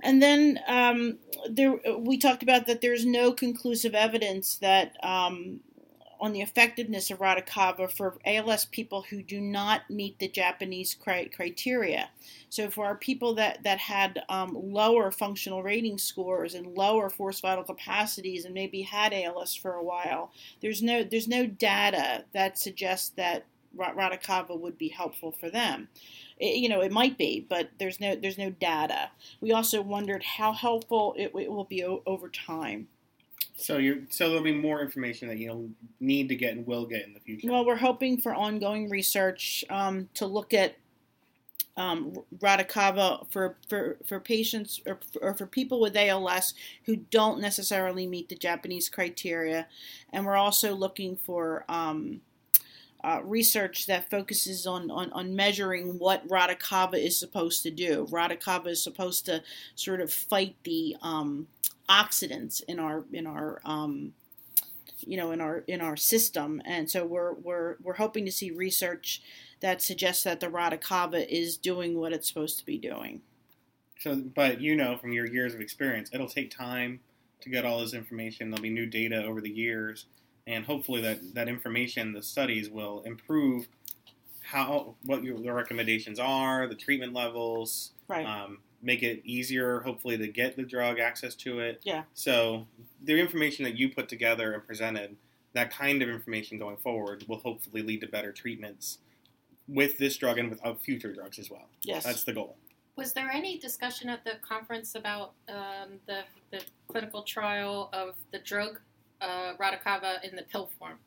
and 0.00 0.22
then 0.22 0.60
um, 0.66 1.18
there, 1.48 1.78
we 1.98 2.18
talked 2.18 2.42
about 2.42 2.66
that 2.66 2.80
there's 2.80 3.06
no 3.06 3.32
conclusive 3.32 3.94
evidence 3.94 4.56
that 4.56 4.96
um, 5.02 5.60
on 6.24 6.32
the 6.32 6.40
effectiveness 6.40 7.10
of 7.10 7.18
Radicava 7.18 7.90
for 7.90 8.16
ALS 8.24 8.64
people 8.64 9.02
who 9.10 9.22
do 9.22 9.42
not 9.42 9.90
meet 9.90 10.18
the 10.18 10.26
Japanese 10.26 10.96
criteria. 10.96 12.08
So 12.48 12.70
for 12.70 12.86
our 12.86 12.94
people 12.96 13.34
that 13.34 13.62
that 13.62 13.78
had 13.78 14.22
um, 14.30 14.56
lower 14.58 15.10
functional 15.10 15.62
rating 15.62 15.98
scores 15.98 16.54
and 16.54 16.78
lower 16.78 17.10
forced 17.10 17.42
vital 17.42 17.62
capacities 17.62 18.46
and 18.46 18.54
maybe 18.54 18.80
had 18.80 19.12
ALS 19.12 19.54
for 19.54 19.74
a 19.74 19.84
while, 19.84 20.32
there's 20.62 20.82
no 20.82 21.04
there's 21.04 21.28
no 21.28 21.46
data 21.46 22.24
that 22.32 22.58
suggests 22.58 23.10
that 23.10 23.44
Radicava 23.76 24.58
would 24.58 24.78
be 24.78 24.88
helpful 24.88 25.30
for 25.32 25.50
them. 25.50 25.88
It, 26.38 26.56
you 26.56 26.70
know, 26.70 26.80
it 26.80 26.92
might 26.92 27.18
be, 27.18 27.44
but 27.46 27.68
there's 27.78 28.00
no 28.00 28.16
there's 28.16 28.38
no 28.38 28.48
data. 28.48 29.10
We 29.42 29.52
also 29.52 29.82
wondered 29.82 30.22
how 30.22 30.52
helpful 30.52 31.14
it, 31.18 31.32
it 31.34 31.50
will 31.50 31.64
be 31.64 31.84
o- 31.84 32.02
over 32.06 32.30
time. 32.30 32.88
So 33.56 33.78
you 33.78 34.06
so 34.10 34.28
there'll 34.28 34.42
be 34.42 34.52
more 34.52 34.82
information 34.82 35.28
that 35.28 35.38
you'll 35.38 35.70
need 36.00 36.28
to 36.28 36.34
get 36.34 36.56
and 36.56 36.66
will 36.66 36.86
get 36.86 37.06
in 37.06 37.14
the 37.14 37.20
future. 37.20 37.50
Well, 37.50 37.64
we're 37.64 37.76
hoping 37.76 38.20
for 38.20 38.34
ongoing 38.34 38.90
research 38.90 39.64
um, 39.70 40.08
to 40.14 40.26
look 40.26 40.52
at 40.52 40.76
um, 41.76 42.14
Radicava 42.38 43.30
for, 43.30 43.56
for, 43.68 43.96
for 44.06 44.20
patients 44.20 44.80
or, 44.86 44.98
or, 45.20 45.34
for 45.34 45.46
people 45.46 45.80
with 45.80 45.96
ALS 45.96 46.54
who 46.84 46.96
don't 46.96 47.40
necessarily 47.40 48.06
meet 48.06 48.28
the 48.28 48.36
Japanese 48.36 48.88
criteria. 48.88 49.66
And 50.12 50.24
we're 50.24 50.36
also 50.36 50.74
looking 50.74 51.16
for 51.16 51.64
um, 51.68 52.20
uh, 53.04 53.20
research 53.22 53.86
that 53.86 54.08
focuses 54.08 54.66
on, 54.66 54.90
on, 54.90 55.12
on 55.12 55.36
measuring 55.36 55.98
what 55.98 56.26
Radicava 56.26 56.94
is 56.94 57.18
supposed 57.18 57.62
to 57.62 57.70
do. 57.70 58.06
Radicava 58.10 58.68
is 58.68 58.82
supposed 58.82 59.26
to 59.26 59.42
sort 59.74 60.00
of 60.00 60.10
fight 60.10 60.56
the 60.64 60.96
um, 61.02 61.46
oxidants 61.88 62.62
in 62.66 62.78
our 62.78 63.04
in 63.12 63.26
our 63.26 63.60
um, 63.66 64.14
you 65.00 65.18
know 65.18 65.32
in 65.32 65.42
our 65.42 65.58
in 65.66 65.82
our 65.82 65.96
system, 65.96 66.62
and 66.64 66.90
so 66.90 67.04
we're 67.04 67.34
we're 67.34 67.76
we're 67.82 67.94
hoping 67.94 68.24
to 68.24 68.32
see 68.32 68.50
research 68.50 69.20
that 69.60 69.82
suggests 69.82 70.24
that 70.24 70.40
the 70.40 70.46
Radicava 70.46 71.26
is 71.28 71.58
doing 71.58 71.98
what 71.98 72.14
it's 72.14 72.26
supposed 72.26 72.58
to 72.58 72.64
be 72.64 72.78
doing. 72.78 73.20
So, 74.00 74.16
but 74.16 74.62
you 74.62 74.76
know 74.76 74.96
from 74.96 75.12
your 75.12 75.26
years 75.26 75.54
of 75.54 75.60
experience, 75.60 76.08
it'll 76.14 76.26
take 76.26 76.50
time 76.50 77.00
to 77.42 77.50
get 77.50 77.66
all 77.66 77.80
this 77.80 77.92
information. 77.92 78.50
There'll 78.50 78.62
be 78.62 78.70
new 78.70 78.86
data 78.86 79.22
over 79.24 79.42
the 79.42 79.50
years 79.50 80.06
and 80.46 80.64
hopefully 80.64 81.00
that, 81.02 81.34
that 81.34 81.48
information, 81.48 82.12
the 82.12 82.22
studies 82.22 82.70
will 82.70 83.02
improve 83.02 83.68
how 84.42 84.94
what 85.04 85.22
your, 85.24 85.38
the 85.38 85.52
recommendations 85.52 86.18
are, 86.18 86.66
the 86.68 86.74
treatment 86.74 87.12
levels, 87.14 87.92
Right. 88.06 88.26
um, 88.26 88.58
make 88.82 89.02
it 89.02 89.22
easier, 89.24 89.80
hopefully, 89.80 90.18
to 90.18 90.28
get 90.28 90.56
the 90.56 90.62
drug 90.62 90.98
access 90.98 91.34
to 91.36 91.60
it. 91.60 91.80
Yeah. 91.84 92.02
So 92.12 92.66
the 93.02 93.18
information 93.18 93.64
that 93.64 93.78
you 93.78 93.88
put 93.88 94.08
together 94.10 94.52
and 94.52 94.66
presented, 94.66 95.16
that 95.54 95.70
kind 95.70 96.02
of 96.02 96.10
information 96.10 96.58
going 96.58 96.76
forward, 96.76 97.24
will 97.26 97.38
hopefully 97.38 97.80
lead 97.82 98.02
to 98.02 98.06
better 98.08 98.30
treatments 98.30 98.98
with 99.66 99.96
this 99.96 100.18
drug 100.18 100.36
and 100.36 100.50
with 100.50 100.60
uh, 100.66 100.74
future 100.74 101.14
drugs 101.14 101.38
as 101.38 101.50
well. 101.50 101.66
yes. 101.82 102.04
That's 102.04 102.24
the 102.24 102.34
goal. 102.34 102.56
Was 102.96 103.14
there 103.14 103.30
any 103.30 103.58
discussion 103.58 104.10
at 104.10 104.22
the 104.22 104.32
conference 104.46 104.94
about 104.94 105.32
um, 105.48 105.98
the 106.06 106.20
the 106.52 106.62
clinical 106.86 107.22
trial 107.22 107.88
of 107.94 108.14
the 108.30 108.38
drug 108.38 108.78
uh, 109.28 109.56
Radicava 109.56 110.22
in 110.22 110.36
the 110.36 110.42
pill 110.42 110.70
form? 110.78 110.98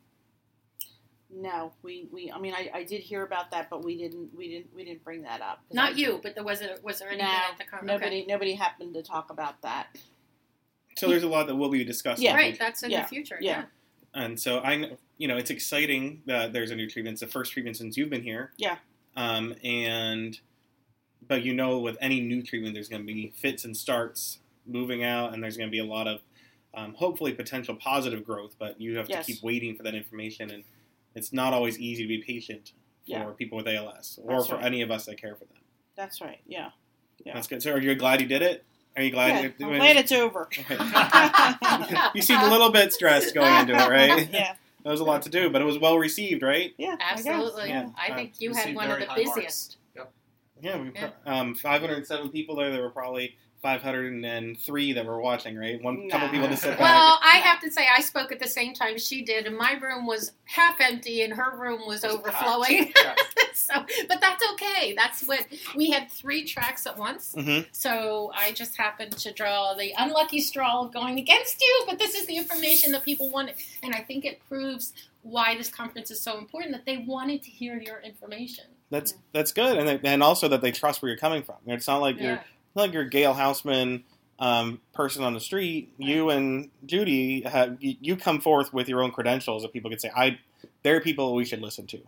no, 1.30 1.74
we, 1.84 2.08
we 2.12 2.32
I 2.32 2.40
mean 2.40 2.54
I, 2.54 2.70
I 2.74 2.84
did 2.84 3.02
hear 3.02 3.24
about 3.24 3.52
that, 3.52 3.70
but 3.70 3.84
we 3.84 3.98
didn't 3.98 4.30
we 4.36 4.48
didn't 4.48 4.74
we 4.74 4.86
didn't 4.86 5.04
bring 5.04 5.24
that 5.24 5.42
up. 5.42 5.60
Not 5.74 5.94
I- 5.94 5.96
you, 5.96 6.20
but 6.24 6.36
there 6.36 6.44
was 6.44 6.62
it 6.62 6.80
was 6.84 7.00
there 7.00 7.10
anything 7.10 7.26
No, 7.28 7.34
at 7.52 7.58
the 7.58 7.66
conference? 7.66 7.88
Nobody 8.00 8.26
nobody 8.28 8.54
happened 8.54 8.94
to 8.94 9.04
talk 9.04 9.30
about 9.30 9.62
that. 9.62 9.88
So 10.96 11.08
there's 11.10 11.24
a 11.24 11.28
lot 11.28 11.48
that 11.48 11.56
will 11.56 11.70
be 11.70 11.84
discussed. 11.84 12.22
Yeah. 12.22 12.34
Right, 12.34 12.58
that's 12.58 12.82
in 12.82 12.92
Yeah, 12.92 13.02
the 13.04 13.08
future. 13.10 13.38
yeah. 13.42 13.60
Yeah. 13.60 13.66
And 14.24 14.40
so 14.40 14.60
I, 14.60 14.92
you 15.18 15.28
know, 15.28 15.38
it's 15.38 15.52
exciting 15.52 16.24
that 16.26 16.54
there's 16.54 16.72
a 16.72 16.76
new 16.76 16.90
treatment. 16.90 17.16
It's 17.16 17.22
the 17.22 17.28
first 17.28 17.52
treatment 17.52 17.78
since 17.78 17.98
you've 17.98 18.10
been 18.10 18.24
here. 18.24 18.52
Yeah. 18.58 18.78
Um, 19.16 19.54
and 19.64 20.40
but 21.28 21.44
you 21.44 21.54
know, 21.54 21.78
with 21.80 21.98
any 22.00 22.22
new 22.22 22.42
treatment, 22.42 22.74
there's 22.74 22.88
going 22.90 23.06
to 23.06 23.14
be 23.14 23.34
fits 23.36 23.66
and 23.66 23.76
starts 23.76 24.40
moving 24.66 25.04
out, 25.04 25.34
and 25.34 25.44
there's 25.44 25.58
going 25.58 25.68
to 25.70 25.72
be 25.72 25.80
a 25.80 25.86
lot 25.86 26.08
of 26.08 26.22
um, 26.74 26.94
hopefully 26.94 27.34
potential 27.34 27.76
positive 27.76 28.24
growth. 28.24 28.56
But 28.60 28.80
you 28.80 28.98
have 28.98 29.10
Yes. 29.10 29.26
to 29.26 29.34
keep 29.34 29.44
waiting 29.44 29.76
for 29.76 29.84
that 29.84 29.96
information, 29.96 30.50
and 30.52 30.64
it's 31.16 31.34
not 31.34 31.54
always 31.54 31.80
easy 31.80 32.04
to 32.04 32.08
be 32.08 32.20
patient 32.20 32.74
for 33.06 33.12
Yeah. 33.12 33.26
people 33.38 33.58
with 33.58 33.68
ALS 33.68 34.20
or 34.24 34.36
That's 34.36 34.48
for 34.48 34.56
right. 34.56 34.66
any 34.66 34.82
of 34.82 34.92
us 34.92 35.06
that 35.06 35.20
care 35.20 35.36
for 35.36 35.46
them. 35.46 35.58
That's 35.96 36.22
right. 36.22 36.40
Yeah. 36.48 36.72
Yeah. 37.26 37.34
That's 37.34 37.48
good. 37.48 37.64
So, 37.64 37.72
are 37.74 37.80
you 37.82 37.96
glad 37.96 38.22
you 38.22 38.28
did 38.28 38.42
it? 38.42 38.64
Are 38.96 39.02
you 39.04 39.12
glad? 39.12 39.28
yeah 39.30 39.42
you're 39.42 39.52
I'm 39.52 39.58
doing 39.58 39.76
glad 39.80 39.96
it's 39.98 40.12
over. 40.12 40.44
Okay. 40.44 40.64
you 42.16 42.22
seemed 42.22 42.42
a 42.44 42.50
little 42.50 42.72
bit 42.72 42.94
stressed 42.94 43.34
going 43.34 43.54
into 43.62 43.74
it, 43.74 43.90
right? 43.90 44.30
yeah. 44.34 44.56
That 44.84 44.92
was 44.92 45.00
a 45.02 45.04
lot 45.04 45.22
to 45.24 45.30
do, 45.30 45.50
but 45.50 45.62
it 45.62 45.66
was 45.66 45.78
well 45.78 45.98
received, 45.98 46.42
right? 46.44 46.74
Yeah. 46.78 46.96
I. 47.00 47.14
Absolutely. 47.14 47.70
Yeah. 47.70 47.90
I 47.98 48.14
think 48.14 48.34
you 48.40 48.54
had 48.54 48.74
one 48.76 48.90
of 48.90 49.00
the 49.00 49.06
high 49.06 49.24
marks. 49.24 49.36
busiest. 49.36 49.78
Yeah, 50.60 50.82
we 50.82 50.92
Yeah. 50.96 51.12
um 51.28 51.54
507 51.54 52.30
people 52.30 52.56
there. 52.56 52.72
There 52.72 52.82
were 52.82 52.90
probably 52.90 53.36
503 53.68 54.94
that 54.94 55.06
were 55.06 55.20
watching, 55.20 55.58
right? 55.58 55.82
One 55.84 56.10
couple 56.10 56.30
people 56.30 56.48
just 56.48 56.64
sat 56.64 56.78
back. 56.78 56.80
Well, 56.80 57.20
I 57.22 57.38
have 57.44 57.60
to 57.62 57.70
say, 57.72 57.86
I 57.94 58.02
spoke 58.02 58.32
at 58.32 58.40
the 58.40 58.48
same 58.48 58.74
time 58.74 58.98
she 58.98 59.24
did, 59.24 59.46
and 59.46 59.58
my 59.58 59.74
room 59.74 60.06
was 60.06 60.32
half 60.46 60.80
empty, 60.80 61.22
and 61.24 61.34
her 61.34 61.58
room 61.58 61.82
was 61.86 62.06
overflowing. 62.06 62.94
so, 63.54 63.74
but 64.08 64.22
that's 64.22 64.44
okay. 64.54 64.94
That's 64.96 65.28
what 65.28 65.46
we 65.76 65.92
had 65.92 66.10
three 66.10 66.46
tracks 66.46 66.88
at 66.88 66.98
once. 66.98 67.34
hmm 67.38 67.60
So 67.74 68.32
I 68.34 68.54
just 68.54 68.78
happened 68.78 69.12
to 69.18 69.34
draw 69.34 69.74
the 69.74 69.94
unlucky 69.98 70.40
straw 70.40 70.84
of 70.86 70.94
going 70.94 71.20
against 71.20 71.62
you, 71.62 71.84
but 71.88 72.00
this 72.00 72.16
is 72.16 72.26
the 72.26 72.38
information 72.38 72.94
that 72.94 73.04
people 73.04 73.30
wanted, 73.30 73.56
and 73.84 73.94
I 73.94 74.00
think 74.00 74.24
it 74.24 74.40
proves 74.48 74.94
why 75.24 75.58
this 75.58 75.68
conference 75.68 76.10
is 76.10 76.22
so 76.22 76.38
important 76.38 76.72
that 76.72 76.86
they 76.86 76.98
wanted 77.00 77.44
to 77.44 77.50
hear 77.52 77.78
your 77.78 78.00
information. 78.00 78.64
That's 78.90 79.16
that's 79.34 79.52
good, 79.52 79.78
and 79.78 79.88
they, 79.88 80.00
and 80.10 80.24
also 80.24 80.48
that 80.48 80.62
they 80.62 80.72
trust 80.72 81.02
where 81.02 81.10
you're 81.10 81.18
coming 81.18 81.44
from. 81.44 81.58
It's 81.66 81.88
not 81.88 82.00
like 82.00 82.16
you're 82.16 82.26
Yeah. 82.26 82.36
not 82.36 82.46
like 82.84 82.94
you're 82.94 83.06
Gail 83.06 83.34
Houseman 83.34 84.04
um, 84.40 84.82
person 84.94 85.24
on 85.24 85.34
the 85.34 85.40
street. 85.40 85.94
You 85.98 86.30
and 86.30 86.70
Judy 86.86 87.42
have 87.42 87.78
you, 87.80 88.16
come 88.16 88.40
forth 88.42 88.74
with 88.74 88.88
your 88.88 89.02
own 89.02 89.12
credentials 89.12 89.64
that 89.64 89.74
people 89.74 89.90
can 89.90 90.00
say, 90.00 90.12
"I." 90.16 90.40
There 90.84 90.96
are 90.96 91.02
people 91.02 91.36
we 91.36 91.46
should 91.46 91.62
listen 91.62 91.86
to, 91.88 92.00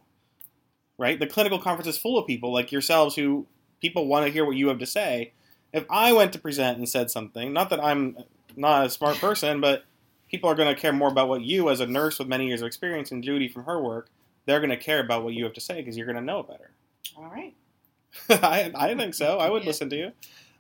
right? 0.97 1.19
The 1.19 1.27
clinical 1.27 1.59
conference 1.59 1.87
is 1.87 1.97
full 1.97 2.17
of 2.17 2.25
people 2.27 2.51
like 2.53 2.71
yourselves 2.71 3.15
who 3.15 3.45
people 3.81 4.07
want 4.07 4.25
to 4.25 4.31
hear 4.31 4.45
what 4.45 4.55
you 4.55 4.67
have 4.69 4.79
to 4.79 4.85
say. 4.85 5.33
If 5.73 5.85
I 5.89 6.13
went 6.13 6.33
to 6.33 6.39
present 6.39 6.77
and 6.77 6.87
said 6.87 7.11
something, 7.11 7.53
not 7.53 7.69
that 7.69 7.83
I'm 7.83 8.17
not 8.55 8.85
a 8.85 8.89
smart 8.89 9.17
person, 9.21 9.59
but 9.61 9.83
people 10.29 10.49
are 10.49 10.55
going 10.55 10.73
to 10.73 10.79
care 10.79 10.93
more 10.93 11.09
about 11.09 11.27
what 11.29 11.41
you, 11.41 11.69
as 11.69 11.79
a 11.79 11.85
nurse 11.87 12.19
with 12.19 12.27
many 12.27 12.47
years 12.47 12.61
of 12.61 12.67
experience, 12.67 13.11
and 13.11 13.23
Judy 13.23 13.47
from 13.47 13.65
her 13.65 13.81
work, 13.81 14.09
they're 14.45 14.59
going 14.59 14.69
to 14.71 14.77
care 14.77 14.99
about 14.99 15.23
what 15.23 15.33
you 15.33 15.43
have 15.43 15.53
to 15.53 15.61
say 15.61 15.75
because 15.75 15.97
you're 15.97 16.05
going 16.07 16.15
to 16.15 16.23
know 16.23 16.39
it 16.39 16.47
better. 16.47 16.71
All 17.17 17.25
right. 17.29 17.53
I, 18.29 18.71
I 18.75 18.95
think 18.95 19.13
so. 19.13 19.37
I 19.37 19.49
would 19.49 19.63
Yeah. 19.63 19.67
listen 19.67 19.89
to 19.91 19.95
you. 19.95 20.11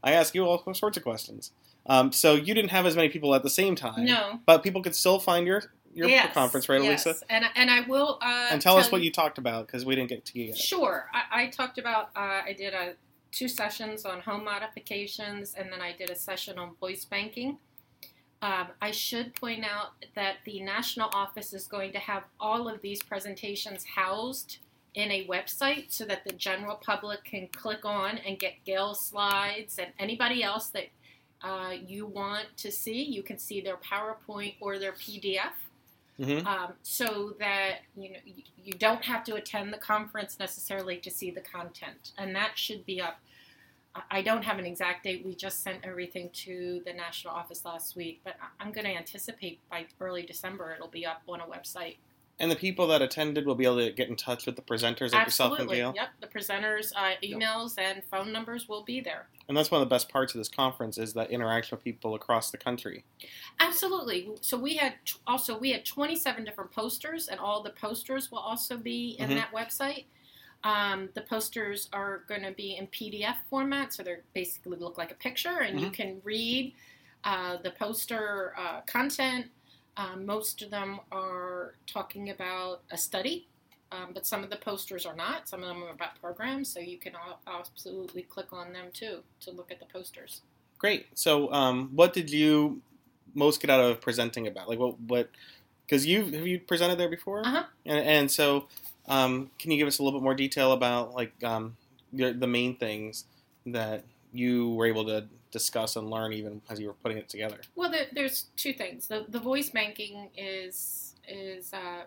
I 0.03 0.13
ask 0.13 0.33
you 0.35 0.45
all 0.45 0.73
sorts 0.73 0.97
of 0.97 1.03
questions. 1.03 1.51
Um, 1.85 2.11
so 2.11 2.35
you 2.35 2.53
didn't 2.53 2.69
have 2.71 2.85
as 2.85 2.95
many 2.95 3.09
people 3.09 3.33
at 3.35 3.43
the 3.43 3.49
same 3.49 3.75
time. 3.75 4.05
No. 4.05 4.39
But 4.45 4.63
people 4.63 4.81
could 4.81 4.95
still 4.95 5.19
find 5.19 5.45
your 5.47 5.63
your 5.93 6.07
Yes, 6.07 6.33
conference, 6.35 6.69
right, 6.69 6.81
yes. 6.83 7.05
Elisa? 7.05 7.25
And 7.29 7.45
and 7.55 7.71
I 7.71 7.81
will. 7.81 8.19
Uh, 8.21 8.49
And 8.51 8.61
tell 8.61 8.77
us 8.77 8.91
what 8.91 9.01
you 9.01 9.11
talked 9.11 9.37
about 9.39 9.65
because 9.65 9.85
we 9.85 9.95
didn't 9.95 10.09
get 10.09 10.23
to 10.25 10.39
you 10.39 10.45
yet. 10.45 10.57
Sure. 10.57 11.07
I, 11.11 11.43
I 11.43 11.47
talked 11.47 11.79
about, 11.79 12.09
uh, 12.15 12.41
I 12.45 12.53
did 12.55 12.73
a, 12.75 12.93
two 13.31 13.47
sessions 13.47 14.05
on 14.05 14.21
home 14.21 14.43
modifications, 14.45 15.55
and 15.55 15.71
then 15.71 15.81
I 15.81 15.93
did 15.93 16.09
a 16.11 16.15
session 16.15 16.59
on 16.59 16.75
voice 16.79 17.05
banking. 17.05 17.57
Um, 18.41 18.67
I 18.81 18.91
should 18.91 19.35
point 19.35 19.65
out 19.65 19.93
that 20.15 20.37
the 20.45 20.61
national 20.61 21.09
office 21.11 21.53
is 21.53 21.67
going 21.67 21.91
to 21.93 21.99
have 21.99 22.23
all 22.39 22.69
of 22.69 22.81
these 22.81 23.01
presentations 23.03 23.83
housed 23.95 24.59
in 24.99 25.11
a 25.11 25.25
website 25.27 25.85
so 25.89 26.05
that 26.05 26.23
the 26.25 26.33
general 26.33 26.75
public 26.75 27.23
can 27.23 27.47
click 27.47 27.85
on 27.85 28.17
and 28.19 28.37
get 28.37 28.53
Gail's 28.65 29.03
slides 29.05 29.79
and 29.79 29.91
anybody 29.97 30.43
else 30.43 30.67
that 30.69 30.87
uh, 31.41 31.73
you 31.85 32.05
want 32.05 32.45
to 32.57 32.71
see. 32.71 33.03
You 33.03 33.23
can 33.23 33.37
see 33.37 33.61
their 33.61 33.77
PowerPoint 33.77 34.55
or 34.59 34.77
their 34.77 34.93
PDF 34.93 35.53
hmm 36.19 36.39
um, 36.45 36.73
so 36.83 37.33
that 37.39 37.79
you 37.95 38.11
know 38.11 38.19
you, 38.65 38.73
don't 38.73 39.03
have 39.05 39.23
to 39.23 39.35
attend 39.35 39.71
the 39.71 39.77
conference 39.77 40.37
necessarily 40.37 40.97
to 40.97 41.09
see 41.09 41.31
the 41.31 41.39
content, 41.39 42.11
and 42.17 42.35
that 42.35 42.51
should 42.57 42.85
be 42.85 43.01
up. 43.01 43.19
I 44.11 44.21
don't 44.21 44.43
have 44.43 44.59
an 44.59 44.65
exact 44.65 45.05
date. 45.05 45.25
We 45.25 45.33
just 45.33 45.63
sent 45.63 45.79
everything 45.83 46.29
to 46.45 46.81
the 46.85 46.93
national 46.93 47.33
office 47.33 47.65
last 47.65 47.95
week, 47.95 48.21
but 48.23 48.35
I'm 48.59 48.71
going 48.71 48.85
to 48.85 48.95
anticipate 48.95 49.59
by 49.69 49.85
early 49.99 50.21
December 50.21 50.73
it'll 50.75 50.89
be 50.89 51.05
up 51.05 51.21
on 51.27 51.39
a 51.39 51.45
website. 51.45 51.95
And 52.39 52.49
the 52.49 52.55
people 52.55 52.87
that 52.87 53.01
attended 53.01 53.45
will 53.45 53.55
be 53.55 53.65
able 53.65 53.79
to 53.79 53.91
get 53.91 54.07
in 54.07 54.15
touch 54.15 54.45
with 54.45 54.55
the 54.55 54.61
presenters 54.61 55.11
like 55.11 55.25
yourself 55.25 55.59
and 55.59 55.69
Absolutely. 55.69 55.75
Gail. 55.77 55.93
Yep. 55.95 56.09
The 56.21 56.27
presenters' 56.27 56.93
uh, 56.95 57.15
emails 57.21 57.77
and 57.77 58.01
phone 58.05 58.31
numbers 58.31 58.69
will 58.69 58.83
be 58.83 59.01
there. 59.01 59.27
And 59.49 59.57
that's 59.57 59.69
one 59.69 59.81
of 59.81 59.89
the 59.89 59.93
best 59.93 60.07
parts 60.09 60.33
of 60.33 60.39
this 60.39 60.47
conference 60.47 60.97
is 60.97 61.13
that 61.13 61.31
interaction 61.31 61.75
with 61.75 61.83
people 61.83 62.15
across 62.15 62.49
the 62.49 62.57
country. 62.57 63.03
Absolutely. 63.59 64.29
So 64.41 64.57
we 64.57 64.75
had 64.75 64.93
also 65.27 65.57
we 65.59 65.71
had 65.71 65.83
27 65.85 66.45
different 66.45 66.71
posters, 66.71 67.27
and 67.27 67.39
all 67.39 67.61
the 67.61 67.71
posters 67.71 68.31
will 68.31 68.39
also 68.39 68.77
be 68.77 69.17
in 69.19 69.29
Mhm. 69.29 69.35
that 69.35 69.51
website. 69.51 70.05
Um, 70.63 71.09
the 71.13 71.21
posters 71.21 71.89
are 71.93 72.19
going 72.27 72.43
to 72.43 72.51
be 72.51 72.75
in 72.75 72.87
PDF 72.87 73.37
format, 73.49 73.93
so 73.93 74.03
they 74.03 74.17
basically 74.33 74.77
look 74.77 74.97
like 74.97 75.11
a 75.11 75.15
picture, 75.15 75.59
and 75.59 75.79
you 75.79 75.89
can 75.89 76.21
read 76.23 76.73
uh, 77.25 77.57
the 77.57 77.71
poster 77.71 78.53
uh, 78.57 78.79
content. 78.81 79.47
Um, 79.99 80.25
most 80.25 80.61
of 80.61 80.71
them 80.71 81.01
are 81.11 81.73
talking 81.85 82.29
about 82.29 82.83
a 82.89 82.97
study, 82.97 83.47
um, 83.91 84.11
but 84.13 84.25
some 84.25 84.45
of 84.45 84.49
the 84.49 84.55
posters 84.55 85.05
are 85.05 85.15
not. 85.15 85.49
Some 85.49 85.61
of 85.61 85.67
them 85.67 85.83
are 85.83 85.89
about 85.89 86.19
programs, 86.21 86.71
so 86.71 86.79
you 86.79 86.97
can 86.97 87.13
absolutely 87.45 88.21
click 88.21 88.53
on 88.53 88.71
them 88.71 88.85
too 88.93 89.19
to 89.41 89.51
look 89.51 89.71
at 89.71 89.79
the 89.79 89.85
posters. 89.85 90.41
Great. 90.77 91.07
So, 91.15 91.51
um, 91.51 91.89
what 91.93 92.13
did 92.13 92.29
you 92.31 92.81
most 93.35 93.59
get 93.59 93.69
out 93.69 93.81
of 93.81 93.99
presenting 93.99 94.47
about? 94.47 94.69
Like, 94.69 94.79
what, 94.79 94.97
what? 95.01 95.29
Because 95.85 96.05
you 96.05 96.23
have 96.23 96.47
you 96.47 96.59
presented 96.59 96.97
there 96.97 97.09
before, 97.09 97.45
Uh-huh. 97.45 97.63
and, 97.85 97.99
and 97.99 98.31
so, 98.31 98.67
um, 99.09 99.51
can 99.59 99.71
you 99.71 99.77
give 99.77 99.87
us 99.87 99.99
a 99.99 100.03
little 100.03 100.17
bit 100.17 100.23
more 100.23 100.35
detail 100.35 100.71
about 100.71 101.13
like 101.13 101.33
um, 101.43 101.75
the, 102.13 102.31
the 102.31 102.47
main 102.47 102.77
things 102.77 103.25
that 103.65 104.05
you 104.31 104.69
were 104.75 104.85
able 104.85 105.03
to 105.05 105.25
discuss 105.51 105.95
and 105.95 106.09
learn 106.09 106.33
even 106.33 106.61
as 106.69 106.79
you 106.79 106.87
were 106.87 106.93
putting 106.93 107.17
it 107.17 107.29
together? 107.29 107.57
Well, 107.75 107.89
there, 107.91 108.05
there's 108.13 108.47
two 108.55 108.73
things. 108.73 109.07
The 109.07 109.25
the 109.29 109.39
voice 109.39 109.69
banking 109.69 110.29
is 110.37 111.15
is 111.27 111.73
uh, 111.73 112.03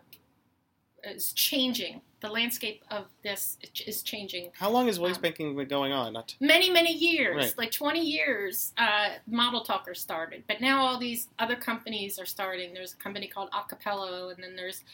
is 1.05 1.33
changing. 1.33 2.01
The 2.21 2.29
landscape 2.29 2.85
of 2.91 3.07
this 3.25 3.59
is 3.87 4.03
changing. 4.05 4.51
How 4.55 4.71
long 4.71 4.87
has 4.87 4.99
voice 4.99 5.17
Um, 5.17 5.23
banking 5.23 5.57
been 5.57 5.67
going 5.67 5.93
on? 5.93 6.13
Not 6.13 6.37
Many 6.41 6.71
many 6.71 6.93
years, 6.93 7.37
Right. 7.37 7.59
like 7.59 7.73
20 7.73 8.01
years. 8.01 8.73
Uh, 8.79 9.11
ModelTalker 9.31 9.97
started, 9.97 10.45
but 10.47 10.61
now 10.61 10.85
all 10.85 10.99
these 10.99 11.27
other 11.41 11.57
companies 11.57 12.19
are 12.21 12.27
starting. 12.27 12.73
There's 12.73 12.93
a 12.95 12.97
company 12.97 13.27
called 13.27 13.51
Acapela, 13.51 14.33
and 14.33 14.43
then 14.43 14.55
there's 14.55 14.85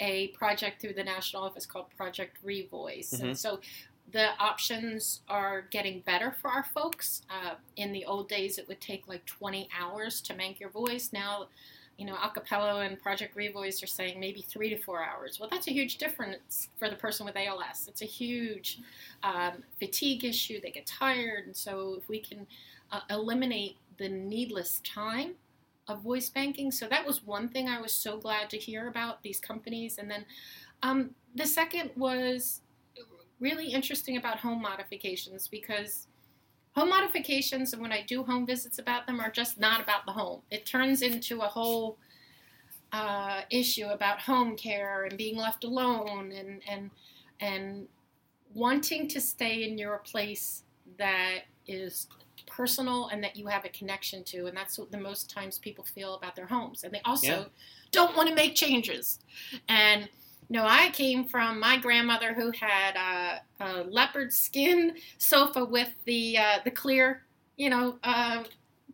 a 0.00 0.28
project 0.28 0.80
through 0.80 0.94
the 0.94 1.02
national 1.04 1.42
office 1.42 1.66
called 1.66 1.86
Project 1.96 2.38
Revoice. 2.44 3.12
Mhm. 3.14 3.20
And 3.24 3.38
so 3.38 3.60
the 4.12 4.30
options 4.38 5.20
are 5.28 5.62
getting 5.70 6.00
better 6.00 6.32
for 6.32 6.48
our 6.50 6.64
folks. 6.64 7.22
Uh, 7.28 7.54
in 7.76 7.92
the 7.92 8.04
old 8.04 8.28
days, 8.28 8.58
it 8.58 8.66
would 8.68 8.80
take 8.80 9.06
like 9.06 9.24
20 9.26 9.68
hours 9.78 10.20
to 10.22 10.34
make 10.34 10.58
your 10.58 10.70
voice. 10.70 11.10
Now, 11.12 11.48
you 11.98 12.06
know, 12.06 12.14
Acapela 12.14 12.86
and 12.86 13.00
Project 13.00 13.36
Revoice 13.36 13.82
are 13.82 13.88
saying 13.88 14.20
maybe 14.20 14.40
three 14.40 14.70
to 14.70 14.78
four 14.78 15.02
hours. 15.02 15.40
Well, 15.40 15.48
that's 15.50 15.66
a 15.66 15.72
huge 15.72 15.98
difference 15.98 16.68
for 16.78 16.88
the 16.88 16.96
person 16.96 17.26
with 17.26 17.36
ALS. 17.36 17.88
It's 17.88 18.02
a 18.02 18.06
huge 18.06 18.78
um, 19.24 19.64
fatigue 19.80 20.24
issue. 20.24 20.60
They 20.60 20.70
get 20.70 20.86
tired. 20.86 21.46
And 21.46 21.56
so 21.56 21.96
if 21.98 22.08
we 22.08 22.20
can 22.20 22.46
uh, 22.92 23.00
eliminate 23.10 23.76
the 23.98 24.08
needless 24.08 24.80
time 24.84 25.32
of 25.88 26.02
voice 26.02 26.28
banking. 26.28 26.70
So 26.70 26.86
that 26.86 27.04
was 27.04 27.26
one 27.26 27.48
thing 27.48 27.68
I 27.68 27.80
was 27.80 27.92
so 27.92 28.16
glad 28.18 28.48
to 28.50 28.58
hear 28.58 28.88
about 28.88 29.22
these 29.22 29.40
companies. 29.40 29.98
And 29.98 30.08
then 30.08 30.24
um, 30.82 31.10
the 31.34 31.46
second 31.46 31.90
was 31.96 32.60
really 33.40 33.68
interesting 33.68 34.16
about 34.16 34.38
home 34.38 34.60
modifications 34.62 35.48
because 35.48 36.06
home 36.74 36.90
modifications 36.90 37.72
and 37.72 37.82
when 37.82 37.92
I 37.92 38.02
do 38.02 38.22
home 38.22 38.46
visits 38.46 38.78
about 38.78 39.06
them 39.06 39.20
are 39.20 39.30
just 39.30 39.58
not 39.58 39.80
about 39.82 40.06
the 40.06 40.12
home. 40.12 40.42
It 40.50 40.66
turns 40.66 41.02
into 41.02 41.40
a 41.40 41.46
whole 41.46 41.98
uh, 42.92 43.42
issue 43.50 43.86
about 43.86 44.20
home 44.20 44.56
care 44.56 45.04
and 45.04 45.18
being 45.18 45.36
left 45.36 45.64
alone 45.64 46.32
and 46.32 46.62
and 46.68 46.90
and 47.40 47.88
wanting 48.54 49.08
to 49.08 49.20
stay 49.20 49.68
in 49.68 49.76
your 49.76 49.98
place 49.98 50.62
that 50.96 51.40
is 51.66 52.08
personal 52.46 53.08
and 53.08 53.22
that 53.22 53.36
you 53.36 53.46
have 53.46 53.64
a 53.66 53.68
connection 53.68 54.24
to 54.24 54.46
and 54.46 54.56
that's 54.56 54.78
what 54.78 54.90
the 54.90 54.98
most 54.98 55.28
times 55.28 55.58
people 55.58 55.84
feel 55.84 56.14
about 56.14 56.34
their 56.34 56.46
homes 56.46 56.82
and 56.82 56.94
they 56.94 57.02
also 57.04 57.26
Yeah. 57.26 57.44
don't 57.92 58.16
want 58.16 58.28
to 58.28 58.34
make 58.34 58.54
changes 58.54 59.18
and 59.68 60.08
you 60.48 60.56
know 60.58 60.64
i 60.66 60.90
came 60.90 61.24
from 61.24 61.60
my 61.60 61.76
grandmother 61.76 62.32
who 62.34 62.50
had 62.52 62.96
a, 62.96 63.64
a 63.64 63.82
leopard 63.84 64.32
skin 64.32 64.94
sofa 65.18 65.64
with 65.64 65.90
the 66.04 66.36
uh, 66.38 66.58
the 66.64 66.70
clear 66.70 67.22
you 67.56 67.70
know 67.70 67.98
uh, 68.04 68.42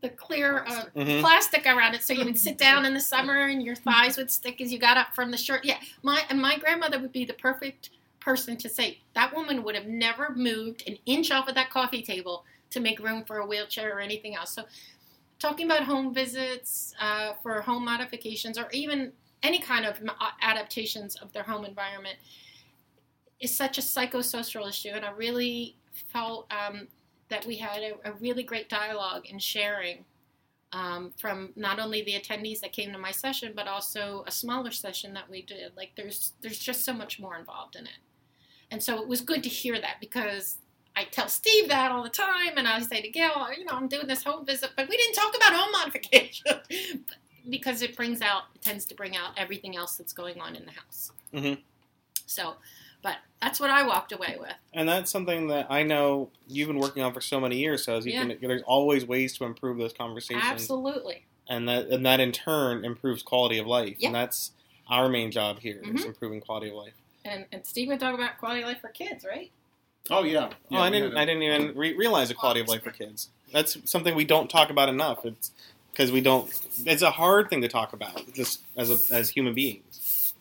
the 0.02 0.08
clear 0.10 0.64
uh, 0.66 0.84
Mhm. 0.96 1.20
plastic 1.20 1.66
around 1.66 1.94
it 1.94 2.02
so 2.02 2.12
you 2.12 2.24
would 2.24 2.38
sit 2.38 2.58
down 2.58 2.84
in 2.88 2.94
the 2.94 3.00
summer 3.00 3.46
and 3.46 3.62
your 3.62 3.76
thighs 3.76 4.16
would 4.16 4.30
stick 4.30 4.60
as 4.60 4.72
you 4.72 4.78
got 4.78 4.96
up 4.96 5.14
from 5.14 5.30
the 5.30 5.36
shirt 5.36 5.64
yeah 5.64 5.78
my 6.02 6.22
and 6.30 6.40
my 6.40 6.58
grandmother 6.58 6.98
would 6.98 7.12
be 7.12 7.24
the 7.24 7.34
perfect 7.34 7.90
person 8.20 8.56
to 8.56 8.68
say 8.68 8.98
that 9.14 9.34
woman 9.34 9.62
would 9.62 9.74
have 9.74 9.86
never 9.86 10.34
moved 10.34 10.82
an 10.86 10.96
inch 11.06 11.30
off 11.30 11.46
of 11.48 11.54
that 11.54 11.70
coffee 11.70 12.02
table 12.02 12.44
to 12.70 12.80
make 12.80 12.98
room 12.98 13.22
for 13.24 13.38
a 13.38 13.46
wheelchair 13.46 13.96
or 13.96 14.00
anything 14.00 14.34
else. 14.34 14.50
So, 14.54 14.64
talking 15.38 15.66
about 15.66 15.84
home 15.84 16.12
visits 16.14 16.94
uh, 17.00 17.34
for 17.42 17.60
home 17.60 17.84
modifications 17.84 18.56
or 18.58 18.68
even 18.72 19.12
any 19.44 19.60
kind 19.60 19.84
of 19.84 20.00
adaptations 20.42 21.14
of 21.16 21.32
their 21.32 21.44
home 21.44 21.64
environment 21.64 22.16
is 23.38 23.54
such 23.54 23.78
a 23.78 23.82
psychosocial 23.82 24.68
issue, 24.68 24.88
and 24.88 25.04
I 25.04 25.10
really 25.10 25.76
felt 26.12 26.50
um, 26.50 26.88
that 27.28 27.44
we 27.46 27.56
had 27.56 27.82
a, 27.82 28.08
a 28.08 28.12
really 28.14 28.42
great 28.42 28.68
dialogue 28.68 29.26
and 29.30 29.40
sharing. 29.40 30.04
Um, 30.72 31.12
from 31.16 31.50
not 31.54 31.78
only 31.78 32.02
the 32.02 32.14
attendees 32.14 32.58
that 32.58 32.72
came 32.72 32.90
to 32.90 32.98
my 32.98 33.12
session, 33.12 33.52
but 33.54 33.68
also 33.68 34.24
a 34.26 34.32
smaller 34.32 34.72
session 34.72 35.14
that 35.14 35.30
we 35.30 35.40
did. 35.40 35.70
Like 35.76 35.92
there's 35.96 36.32
there's 36.40 36.58
just 36.58 36.84
so 36.84 36.92
much 36.92 37.20
more 37.20 37.36
involved 37.36 37.76
in 37.76 37.84
it, 37.84 38.00
and 38.72 38.82
so 38.82 39.00
it 39.00 39.06
was 39.06 39.20
good 39.20 39.44
to 39.44 39.48
hear 39.48 39.80
that 39.80 40.00
because 40.00 40.58
I 40.96 41.04
tell 41.04 41.28
Steve 41.28 41.68
that 41.68 41.92
all 41.92 42.02
the 42.02 42.08
time, 42.08 42.56
and 42.56 42.66
I 42.66 42.80
say 42.80 43.00
to 43.02 43.08
Gail, 43.08 43.46
you 43.56 43.64
know, 43.64 43.74
I'm 43.74 43.86
doing 43.86 44.08
this 44.08 44.24
home 44.24 44.44
visit, 44.44 44.70
but 44.76 44.88
we 44.88 44.96
didn't 44.96 45.14
talk 45.14 45.36
about 45.36 45.52
home 45.52 45.70
modification 45.70 46.42
because 47.58 47.82
it 47.82 47.96
brings 47.96 48.20
out, 48.20 48.42
it 48.54 48.62
tends 48.62 48.84
to 48.86 48.94
bring 48.94 49.16
out 49.16 49.30
everything 49.36 49.76
else 49.76 49.96
that's 49.96 50.12
going 50.12 50.40
on 50.40 50.56
in 50.56 50.64
the 50.66 50.72
house. 50.72 51.12
Mhm. 51.32 51.58
So, 52.26 52.54
but 53.02 53.16
that's 53.40 53.60
what 53.60 53.70
I 53.70 53.86
walked 53.86 54.10
away 54.12 54.36
with. 54.40 54.54
And 54.72 54.88
that's 54.88 55.10
something 55.10 55.46
that 55.48 55.66
I 55.70 55.82
know 55.84 56.30
you've 56.48 56.66
been 56.68 56.78
working 56.80 57.02
on 57.02 57.12
for 57.14 57.20
so 57.20 57.38
many 57.38 57.58
years. 57.58 57.84
So 57.84 57.96
as 57.96 58.06
you 58.06 58.12
Yeah. 58.12 58.26
can, 58.26 58.38
there's 58.40 58.62
always 58.62 59.04
ways 59.04 59.36
to 59.38 59.44
improve 59.44 59.78
those 59.78 59.92
conversations, 59.92 60.44
Absolutely. 60.44 61.24
and 61.48 61.68
that 61.68 61.86
and 61.88 62.04
that 62.06 62.18
in 62.20 62.32
turn 62.32 62.84
improves 62.84 63.22
quality 63.22 63.58
of 63.58 63.66
life. 63.66 63.96
Yeah. 64.00 64.08
And 64.08 64.14
that's 64.16 64.50
our 64.88 65.08
main 65.08 65.30
job 65.30 65.60
here 65.60 65.80
is 65.84 66.02
Mhm. 66.02 66.06
improving 66.06 66.40
quality 66.40 66.68
of 66.70 66.74
life. 66.74 66.94
And, 67.24 67.46
and 67.52 67.64
Steve 67.66 67.88
would 67.88 68.00
talk 68.00 68.14
about 68.14 68.36
quality 68.38 68.62
of 68.62 68.68
life 68.68 68.80
for 68.80 68.88
kids, 68.88 69.24
right? 69.24 69.50
Oh 70.10 70.22
yeah. 70.24 70.50
oh, 70.70 70.76
I 70.76 70.90
didn't. 70.90 71.12
had 71.12 71.16
a- 71.16 71.20
I 71.20 71.24
didn't 71.24 71.42
even 71.42 71.74
re- 71.76 71.94
realize 71.94 72.28
the 72.28 72.34
quality 72.34 72.60
of 72.60 72.68
life 72.68 72.82
for 72.82 72.90
kids. 72.90 73.30
That's 73.52 73.78
something 73.90 74.14
we 74.14 74.24
don't 74.24 74.50
talk 74.50 74.68
about 74.68 74.88
enough. 74.90 75.24
It's 75.24 75.52
because 75.94 76.10
we 76.10 76.20
don't. 76.20 76.50
It's 76.84 77.02
a 77.02 77.12
hard 77.12 77.48
thing 77.48 77.62
to 77.62 77.68
talk 77.68 77.92
about, 77.92 78.32
just 78.34 78.62
as 78.76 78.90
a, 78.90 79.14
as 79.14 79.30
human 79.30 79.54
beings. 79.54 80.34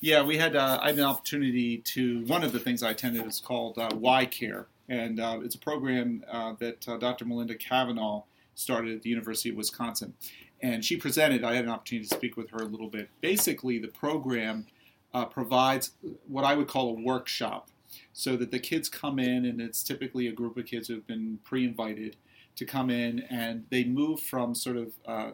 Yeah, 0.00 0.22
we 0.22 0.38
had 0.38 0.56
uh, 0.56 0.78
I 0.80 0.88
had 0.88 0.98
an 0.98 1.04
opportunity 1.04 1.78
to. 1.78 2.24
One 2.26 2.44
of 2.44 2.52
the 2.52 2.60
things 2.60 2.82
I 2.82 2.92
attended 2.92 3.26
is 3.26 3.40
called 3.40 3.78
uh, 3.78 3.90
YCare, 3.90 4.66
and 4.88 5.20
uh, 5.20 5.40
it's 5.42 5.56
a 5.56 5.58
program 5.58 6.24
uh, 6.30 6.54
that 6.60 6.88
uh, 6.88 6.96
Dr. 6.96 7.24
Melinda 7.24 7.56
Kavanaugh 7.56 8.22
started 8.54 8.94
at 8.94 9.02
the 9.02 9.10
University 9.10 9.50
of 9.50 9.56
Wisconsin, 9.56 10.14
and 10.62 10.84
she 10.84 10.96
presented. 10.96 11.44
I 11.44 11.54
had 11.54 11.64
an 11.64 11.70
opportunity 11.70 12.08
to 12.08 12.14
speak 12.14 12.36
with 12.36 12.50
her 12.50 12.58
a 12.58 12.66
little 12.66 12.88
bit. 12.88 13.10
Basically, 13.20 13.78
the 13.78 13.88
program 13.88 14.66
uh, 15.12 15.24
provides 15.24 15.92
what 16.28 16.44
I 16.44 16.54
would 16.54 16.68
call 16.68 16.90
a 16.90 17.00
workshop, 17.00 17.68
so 18.12 18.36
that 18.36 18.52
the 18.52 18.60
kids 18.60 18.88
come 18.88 19.18
in, 19.18 19.44
and 19.44 19.60
it's 19.60 19.82
typically 19.82 20.28
a 20.28 20.32
group 20.32 20.56
of 20.56 20.66
kids 20.66 20.86
who 20.86 20.94
have 20.94 21.06
been 21.06 21.40
pre-invited 21.42 22.16
to 22.56 22.64
come 22.64 22.90
in, 22.90 23.20
and 23.30 23.64
they 23.70 23.84
move 23.84 24.20
from 24.20 24.54
sort 24.54 24.76
of 24.76 24.92
uh, 25.06 25.30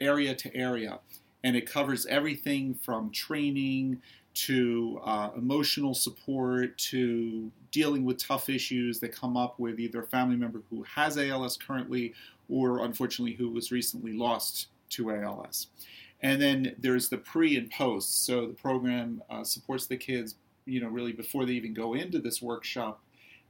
area 0.00 0.34
to 0.34 0.54
area 0.56 1.00
and 1.44 1.56
it 1.56 1.66
covers 1.66 2.06
everything 2.06 2.74
from 2.74 3.10
training 3.10 4.00
to 4.34 5.00
uh, 5.04 5.30
emotional 5.36 5.94
support 5.94 6.76
to 6.78 7.50
dealing 7.70 8.04
with 8.04 8.18
tough 8.18 8.48
issues 8.48 9.00
that 9.00 9.14
come 9.14 9.36
up 9.36 9.58
with 9.58 9.78
either 9.78 10.02
a 10.02 10.06
family 10.06 10.36
member 10.36 10.62
who 10.70 10.82
has 10.84 11.18
ALS 11.18 11.56
currently 11.56 12.14
or 12.48 12.84
unfortunately 12.84 13.34
who 13.34 13.50
was 13.50 13.70
recently 13.70 14.12
lost 14.12 14.68
to 14.88 15.10
ALS. 15.10 15.68
And 16.22 16.40
then 16.40 16.76
there's 16.78 17.08
the 17.08 17.18
pre 17.18 17.56
and 17.56 17.70
post. 17.70 18.24
So 18.24 18.46
the 18.46 18.54
program 18.54 19.22
uh, 19.28 19.44
supports 19.44 19.86
the 19.86 19.96
kids, 19.96 20.36
you 20.64 20.80
know, 20.80 20.88
really 20.88 21.12
before 21.12 21.44
they 21.44 21.52
even 21.52 21.74
go 21.74 21.94
into 21.94 22.18
this 22.18 22.40
workshop 22.40 23.02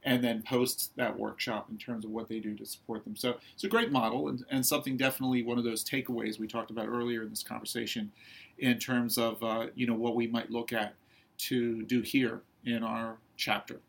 and 0.05 0.23
then 0.23 0.41
post 0.41 0.91
that 0.97 1.17
workshop 1.17 1.67
in 1.71 1.77
terms 1.77 2.03
of 2.03 2.11
what 2.11 2.27
they 2.27 2.39
do 2.39 2.55
to 2.55 2.65
support 2.65 3.03
them. 3.03 3.15
So 3.15 3.37
it's 3.53 3.63
a 3.63 3.69
great 3.69 3.91
model 3.91 4.27
and, 4.27 4.43
and 4.49 4.65
something 4.65 4.97
definitely 4.97 5.43
one 5.43 5.57
of 5.57 5.63
those 5.63 5.83
takeaways 5.83 6.39
we 6.39 6.47
talked 6.47 6.71
about 6.71 6.87
earlier 6.87 7.23
in 7.23 7.29
this 7.29 7.43
conversation 7.43 8.11
in 8.57 8.79
terms 8.79 9.17
of 9.17 9.41
uh, 9.43 9.67
you 9.75 9.87
know 9.87 9.93
what 9.95 10.15
we 10.15 10.27
might 10.27 10.51
look 10.51 10.73
at 10.73 10.95
to 11.37 11.83
do 11.83 12.01
here 12.01 12.41
in 12.65 12.83
our 12.83 13.17
chapter. 13.37 13.79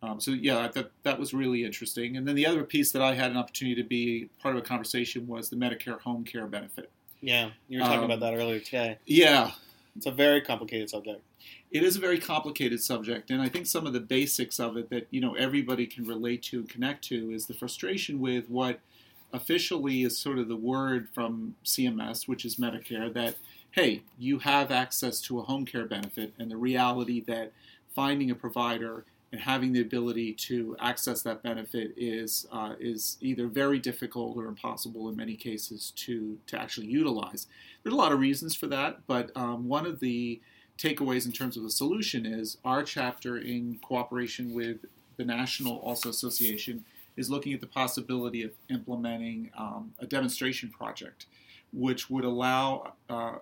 Um, 0.00 0.20
so 0.20 0.30
yeah, 0.30 0.68
thought 0.68 0.92
that 1.02 1.18
was 1.18 1.34
really 1.34 1.64
interesting. 1.64 2.16
And 2.16 2.26
then 2.26 2.36
the 2.36 2.46
other 2.46 2.62
piece 2.62 2.92
that 2.92 3.02
I 3.02 3.14
had 3.14 3.30
an 3.32 3.36
opportunity 3.36 3.82
to 3.82 3.88
be 3.88 4.30
part 4.40 4.54
of 4.54 4.62
a 4.62 4.64
conversation 4.64 5.26
was 5.26 5.48
the 5.50 5.56
Medicare 5.56 6.00
home 6.00 6.24
care 6.24 6.46
benefit. 6.46 6.90
Yeah, 7.20 7.50
you 7.68 7.78
were 7.80 7.84
talking 7.84 7.98
Um, 7.98 8.04
about 8.04 8.20
that 8.20 8.34
earlier 8.34 8.60
today. 8.60 8.98
Yeah, 9.06 9.50
It's 9.98 10.06
a 10.06 10.12
very 10.12 10.40
complicated 10.40 10.88
subject. 10.88 11.22
it 11.72 11.82
is 11.82 11.96
a 11.96 12.00
very 12.00 12.20
complicated 12.20 12.80
subject, 12.80 13.30
and 13.30 13.42
I 13.42 13.48
think 13.48 13.66
some 13.66 13.84
of 13.84 13.92
the 13.92 13.98
basics 14.00 14.60
of 14.60 14.76
it 14.76 14.90
that 14.90 15.08
you 15.10 15.20
know 15.20 15.34
everybody 15.34 15.88
can 15.88 16.04
relate 16.04 16.40
to 16.44 16.60
and 16.60 16.68
connect 16.68 17.02
to 17.06 17.32
is 17.32 17.46
the 17.46 17.54
frustration 17.54 18.20
with 18.20 18.48
what 18.48 18.78
officially 19.32 20.04
is 20.04 20.16
sort 20.16 20.38
of 20.38 20.46
the 20.46 20.54
word 20.54 21.08
from 21.12 21.56
CMS, 21.64 22.28
which 22.28 22.44
is 22.44 22.56
Medicare, 22.56 23.12
that 23.12 23.34
hey, 23.72 24.02
you 24.16 24.38
have 24.38 24.70
access 24.70 25.20
to 25.22 25.40
a 25.40 25.42
home 25.42 25.66
care 25.66 25.84
benefit, 25.84 26.32
and 26.38 26.48
the 26.48 26.56
reality 26.56 27.20
that 27.22 27.50
finding 27.92 28.30
a 28.30 28.36
provider 28.36 29.04
and 29.30 29.40
having 29.40 29.72
the 29.72 29.80
ability 29.80 30.32
to 30.32 30.74
access 30.80 31.22
that 31.22 31.42
benefit 31.42 31.92
is 31.96 32.46
uh, 32.50 32.74
is 32.80 33.18
either 33.20 33.46
very 33.46 33.78
difficult 33.78 34.36
or 34.36 34.46
impossible 34.46 35.08
in 35.08 35.16
many 35.16 35.36
cases 35.36 35.92
to 35.96 36.38
to 36.46 36.60
actually 36.60 36.86
utilize. 36.86 37.46
There's 37.82 37.94
a 37.94 37.98
lot 37.98 38.12
of 38.12 38.20
reasons 38.20 38.54
for 38.54 38.66
that, 38.68 39.06
but 39.06 39.30
um, 39.36 39.68
one 39.68 39.86
of 39.86 40.00
the 40.00 40.40
takeaways 40.78 41.26
in 41.26 41.32
terms 41.32 41.56
of 41.56 41.62
the 41.62 41.70
solution 41.70 42.24
is 42.24 42.56
our 42.64 42.82
chapter 42.82 43.36
in 43.36 43.78
cooperation 43.82 44.54
with 44.54 44.78
the 45.16 45.24
National 45.24 45.82
ALS 45.84 46.06
Association 46.06 46.84
is 47.16 47.28
looking 47.28 47.52
at 47.52 47.60
the 47.60 47.66
possibility 47.66 48.44
of 48.44 48.52
implementing 48.70 49.50
um, 49.58 49.92
a 49.98 50.06
demonstration 50.06 50.70
project, 50.70 51.26
which 51.72 52.08
would 52.08 52.24
allow 52.24 52.94
uh, 53.10 53.34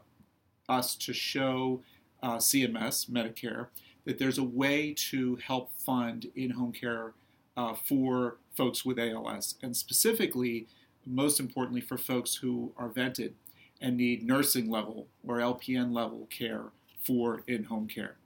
us 0.69 0.97
to 0.97 1.13
show 1.13 1.83
uh, 2.23 2.37
CMS, 2.37 3.09
Medicare, 3.11 3.67
that 4.07 4.19
there's 4.19 4.39
a 4.39 4.45
way 4.45 4.95
to 5.11 5.37
help 5.37 5.71
fund 5.73 6.31
in-home 6.35 6.73
care 6.73 7.13
uh, 7.57 7.75
for 7.75 8.37
folks 8.57 8.85
with 8.85 8.99
ALS, 8.99 9.57
and 9.63 9.77
specifically, 9.77 10.67
most 11.05 11.39
importantly, 11.39 11.81
for 11.81 11.99
folks 11.99 12.37
who 12.37 12.73
are 12.77 12.89
vented 12.89 13.35
and 13.81 13.97
need 13.97 14.27
nursing 14.27 14.71
level 14.71 15.07
or 15.27 15.37
LPN 15.37 15.93
level 15.93 16.27
care 16.31 16.65
for 17.05 17.43
in-home 17.47 17.87
care. 17.87 18.17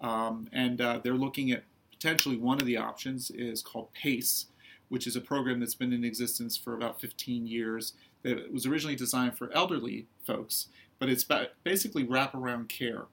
Um, 0.00 0.48
and 0.52 0.80
uh, 0.80 1.00
they're 1.02 1.14
looking 1.14 1.50
at 1.52 1.64
potentially 1.90 2.36
one 2.36 2.60
of 2.60 2.66
the 2.66 2.76
options 2.76 3.30
is 3.30 3.62
called 3.62 3.92
PACE, 3.94 4.46
which 4.88 5.06
is 5.06 5.16
a 5.16 5.20
program 5.20 5.60
that's 5.60 5.74
been 5.74 5.92
in 5.92 6.04
existence 6.04 6.56
for 6.56 6.74
about 6.74 7.00
15 7.00 7.46
years. 7.46 7.94
That 8.22 8.52
was 8.52 8.66
originally 8.66 8.96
designed 8.96 9.38
for 9.38 9.50
elderly 9.52 10.06
folks, 10.26 10.68
but 10.98 11.08
it's 11.08 11.24
ba- 11.24 11.50
basically 11.64 12.04
wraparound 12.04 12.68
care. 12.68 13.04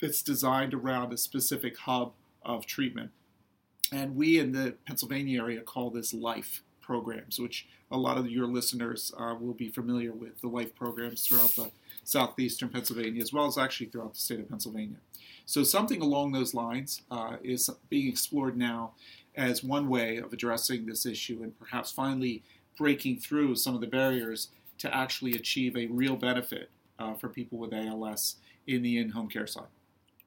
It's 0.00 0.22
designed 0.22 0.74
around 0.74 1.12
a 1.12 1.16
specific 1.16 1.76
hub 1.78 2.12
of 2.42 2.66
treatment. 2.66 3.10
And 3.92 4.14
we 4.14 4.38
in 4.38 4.52
the 4.52 4.74
Pennsylvania 4.86 5.42
area 5.42 5.60
call 5.60 5.90
this 5.90 6.14
LIFE 6.14 6.62
programs, 6.80 7.38
which 7.38 7.66
a 7.90 7.98
lot 7.98 8.16
of 8.16 8.30
your 8.30 8.46
listeners 8.46 9.12
uh, 9.18 9.34
will 9.38 9.54
be 9.54 9.68
familiar 9.68 10.12
with 10.12 10.40
the 10.40 10.48
LIFE 10.48 10.74
programs 10.74 11.26
throughout 11.26 11.54
the 11.56 11.70
southeastern 12.04 12.68
Pennsylvania, 12.68 13.20
as 13.20 13.32
well 13.32 13.46
as 13.46 13.58
actually 13.58 13.86
throughout 13.86 14.14
the 14.14 14.20
state 14.20 14.40
of 14.40 14.48
Pennsylvania. 14.48 14.96
So, 15.46 15.64
something 15.64 16.00
along 16.00 16.32
those 16.32 16.54
lines 16.54 17.02
uh, 17.10 17.36
is 17.42 17.70
being 17.88 18.08
explored 18.08 18.56
now 18.56 18.92
as 19.34 19.64
one 19.64 19.88
way 19.88 20.16
of 20.18 20.32
addressing 20.32 20.86
this 20.86 21.06
issue 21.06 21.40
and 21.42 21.58
perhaps 21.58 21.90
finally 21.90 22.42
breaking 22.76 23.18
through 23.18 23.56
some 23.56 23.74
of 23.74 23.80
the 23.80 23.86
barriers 23.86 24.48
to 24.78 24.94
actually 24.94 25.32
achieve 25.32 25.76
a 25.76 25.86
real 25.86 26.16
benefit 26.16 26.70
uh, 26.98 27.14
for 27.14 27.28
people 27.28 27.58
with 27.58 27.72
ALS 27.72 28.36
in 28.66 28.82
the 28.82 28.98
in 28.98 29.10
home 29.10 29.28
care 29.28 29.46
side. 29.46 29.66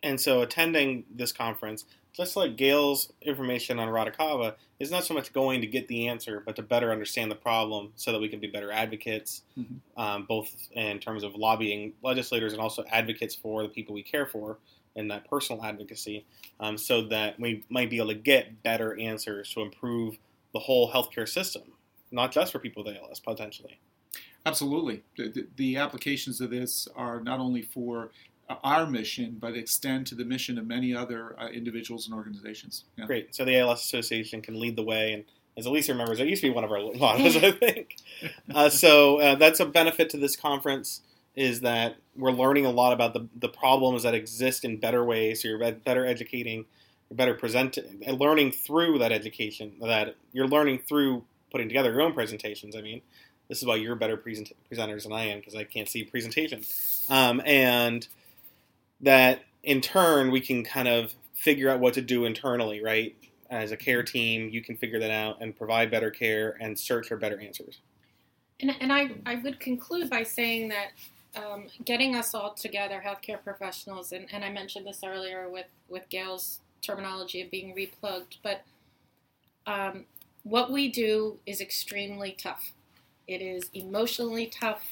And 0.03 0.19
so 0.19 0.41
attending 0.41 1.05
this 1.13 1.31
conference, 1.31 1.85
just 2.13 2.35
like 2.35 2.57
Gail's 2.57 3.13
information 3.21 3.79
on 3.79 3.87
Radicava, 3.87 4.55
is 4.79 4.91
not 4.91 5.05
so 5.05 5.13
much 5.13 5.31
going 5.31 5.61
to 5.61 5.67
get 5.67 5.87
the 5.87 6.07
answer, 6.07 6.41
but 6.45 6.55
to 6.55 6.61
better 6.61 6.91
understand 6.91 7.31
the 7.31 7.35
problem 7.35 7.93
so 7.95 8.11
that 8.11 8.19
we 8.19 8.27
can 8.27 8.39
be 8.39 8.47
better 8.47 8.71
advocates, 8.71 9.43
Mhm. 9.57 9.79
um, 9.95 10.25
both 10.25 10.69
in 10.71 10.99
terms 10.99 11.23
of 11.23 11.35
lobbying 11.35 11.93
legislators 12.01 12.51
and 12.51 12.61
also 12.61 12.83
advocates 12.89 13.35
for 13.35 13.63
the 13.63 13.69
people 13.69 13.93
we 13.93 14.03
care 14.03 14.25
for 14.25 14.57
and 14.95 15.09
that 15.09 15.29
personal 15.29 15.63
advocacy, 15.63 16.25
um, 16.59 16.77
so 16.77 17.03
that 17.03 17.39
we 17.39 17.63
might 17.69 17.89
be 17.89 17.97
able 17.97 18.09
to 18.09 18.15
get 18.15 18.61
better 18.63 18.99
answers 18.99 19.53
to 19.53 19.61
improve 19.61 20.17
the 20.51 20.59
whole 20.59 20.91
healthcare 20.91 21.29
system, 21.29 21.63
not 22.11 22.31
just 22.31 22.51
for 22.51 22.59
people 22.59 22.83
with 22.83 22.97
ALS, 22.97 23.19
potentially. 23.19 23.79
Absolutely. 24.45 25.03
The, 25.15 25.47
the, 25.55 25.77
applications 25.77 26.41
of 26.41 26.49
this 26.49 26.87
are 26.95 27.21
not 27.21 27.39
only 27.39 27.61
for 27.61 28.11
our 28.63 28.85
mission, 28.85 29.37
but 29.39 29.55
extend 29.55 30.07
to 30.07 30.15
the 30.15 30.25
mission 30.25 30.57
of 30.57 30.67
many 30.67 30.95
other 30.95 31.35
uh, 31.39 31.47
individuals 31.47 32.07
and 32.07 32.15
organizations. 32.15 32.85
Yeah. 32.97 33.05
Great. 33.05 33.35
So 33.35 33.45
the 33.45 33.57
ALS 33.57 33.83
Association 33.83 34.41
can 34.41 34.59
lead 34.59 34.75
the 34.75 34.83
way, 34.83 35.13
and 35.13 35.23
as 35.57 35.65
Elisa 35.65 35.91
remembers, 35.91 36.19
it 36.19 36.27
used 36.27 36.41
to 36.41 36.49
be 36.49 36.53
one 36.53 36.63
of 36.63 36.71
our 36.71 36.79
mottos, 36.95 37.37
I 37.37 37.51
think. 37.51 37.97
Uh, 38.53 38.69
so 38.69 39.19
uh, 39.19 39.33
that's 39.33 39.59
a 39.59 39.65
benefit 39.65 40.09
to 40.11 40.17
this 40.17 40.35
conference 40.35 41.01
is 41.35 41.61
that 41.61 41.95
we're 42.15 42.31
learning 42.31 42.65
a 42.65 42.69
lot 42.69 42.93
about 42.93 43.13
the, 43.13 43.27
the 43.35 43.47
problems 43.49 44.03
that 44.03 44.13
exist 44.13 44.63
in 44.63 44.77
better 44.77 45.03
ways. 45.03 45.41
So 45.41 45.47
you're 45.47 45.71
better 45.71 46.05
educating, 46.05 46.65
you're 47.09 47.17
better 47.17 47.33
presenting, 47.33 48.03
and 48.05 48.19
learning 48.19 48.51
through 48.51 48.99
that 48.99 49.11
education. 49.11 49.73
That 49.81 50.15
you're 50.33 50.47
learning 50.47 50.79
through 50.87 51.23
putting 51.51 51.67
together 51.67 51.91
your 51.91 52.01
own 52.01 52.13
presentations. 52.13 52.75
I 52.75 52.81
mean, 52.81 53.01
this 53.47 53.59
is 53.59 53.65
why 53.65 53.75
you're 53.75 53.95
better 53.95 54.17
present- 54.17 54.55
presenters 54.71 55.03
than 55.03 55.13
I 55.13 55.25
am 55.25 55.39
because 55.39 55.55
I 55.55 55.63
can't 55.63 55.89
see 55.89 56.03
presentation, 56.03 56.63
um, 57.09 57.41
and 57.45 58.07
that 59.01 59.41
in 59.63 59.81
turn 59.81 60.31
we 60.31 60.41
can 60.41 60.63
kind 60.63 60.87
of 60.87 61.13
figure 61.33 61.69
out 61.69 61.79
what 61.79 61.93
to 61.95 62.01
do 62.01 62.25
internally, 62.25 62.83
right? 62.83 63.15
As 63.49 63.71
a 63.71 63.77
care 63.77 64.03
team, 64.03 64.49
you 64.49 64.61
can 64.61 64.77
figure 64.77 64.99
that 64.99 65.11
out 65.11 65.41
and 65.41 65.55
provide 65.55 65.91
better 65.91 66.09
care 66.11 66.55
and 66.61 66.77
search 66.77 67.07
for 67.07 67.17
better 67.17 67.39
answers. 67.39 67.79
And, 68.59 68.75
and 68.79 68.93
I, 68.93 69.11
I 69.25 69.35
would 69.35 69.59
conclude 69.59 70.09
by 70.09 70.23
saying 70.23 70.69
that 70.69 70.91
um, 71.35 71.65
getting 71.83 72.15
us 72.15 72.33
all 72.33 72.53
together, 72.53 73.01
healthcare 73.05 73.43
professionals, 73.43 74.11
and, 74.11 74.27
and 74.31 74.45
I 74.45 74.51
mentioned 74.51 74.85
this 74.85 75.01
earlier 75.03 75.49
with, 75.49 75.65
with 75.89 76.07
Gail's 76.09 76.59
terminology 76.81 77.41
of 77.41 77.49
being 77.49 77.75
replugged, 77.75 78.37
but 78.43 78.61
um, 79.65 80.05
what 80.43 80.71
we 80.71 80.89
do 80.89 81.37
is 81.45 81.61
extremely 81.61 82.31
tough. 82.31 82.71
It 83.27 83.41
is 83.41 83.69
emotionally 83.73 84.47
tough. 84.47 84.85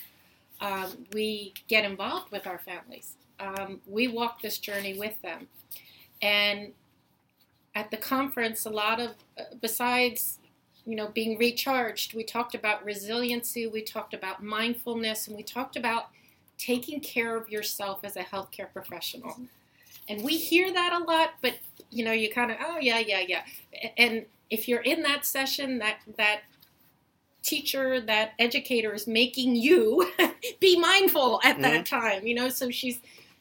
Um, 0.62 1.06
we 1.14 1.54
get 1.68 1.86
involved 1.86 2.32
with 2.32 2.46
our 2.46 2.60
families. 2.60 3.16
Um, 3.40 3.82
we 3.88 4.08
walk 4.08 4.42
this 4.42 4.58
journey 4.58 4.98
with 4.98 5.22
them. 5.22 5.48
And 6.22 6.74
at 7.76 7.92
the 7.92 7.98
conference, 7.98 8.66
a 8.66 8.70
lot 8.70 9.00
of, 9.00 9.12
uh, 9.38 9.44
besides 9.62 10.40
you 10.90 10.96
know, 10.96 11.08
being 11.10 11.38
recharged. 11.38 12.16
We 12.16 12.24
talked 12.24 12.56
about 12.56 12.84
resiliency, 12.84 13.68
we 13.68 13.84
talked 13.84 14.16
about 14.16 14.44
mindfulness, 14.44 15.28
and 15.28 15.38
we 15.38 15.44
talked 15.44 15.76
about 15.76 16.08
taking 16.58 17.00
care 17.00 17.38
of 17.38 17.48
yourself 17.48 18.00
as 18.04 18.16
a 18.16 18.24
healthcare 18.24 18.74
professional. 18.74 19.40
And 20.08 20.24
we 20.24 20.36
hear 20.36 20.74
that 20.74 21.00
a 21.00 21.04
lot, 21.04 21.36
but 21.44 21.60
you 21.92 22.04
know, 22.04 22.12
you 22.12 22.32
kind 22.32 22.50
of, 22.50 22.58
oh 22.60 22.80
yeah, 22.80 22.98
yeah, 22.98 23.20
yeah. 23.28 23.44
And 23.98 24.26
if 24.50 24.68
you're 24.68 24.82
in 24.82 25.04
that 25.04 25.26
session, 25.26 25.78
that 25.78 26.00
that 26.18 26.42
teacher, 27.44 28.02
that 28.02 28.34
educator 28.40 28.92
is 28.92 29.06
making 29.06 29.56
you 29.56 30.12
be 30.60 30.80
mindful 30.80 31.40
at 31.44 31.62
that 31.62 31.86
time. 31.86 32.26
You 32.26 32.34
know, 32.34 32.50
so 32.50 32.72
she's 32.72 33.00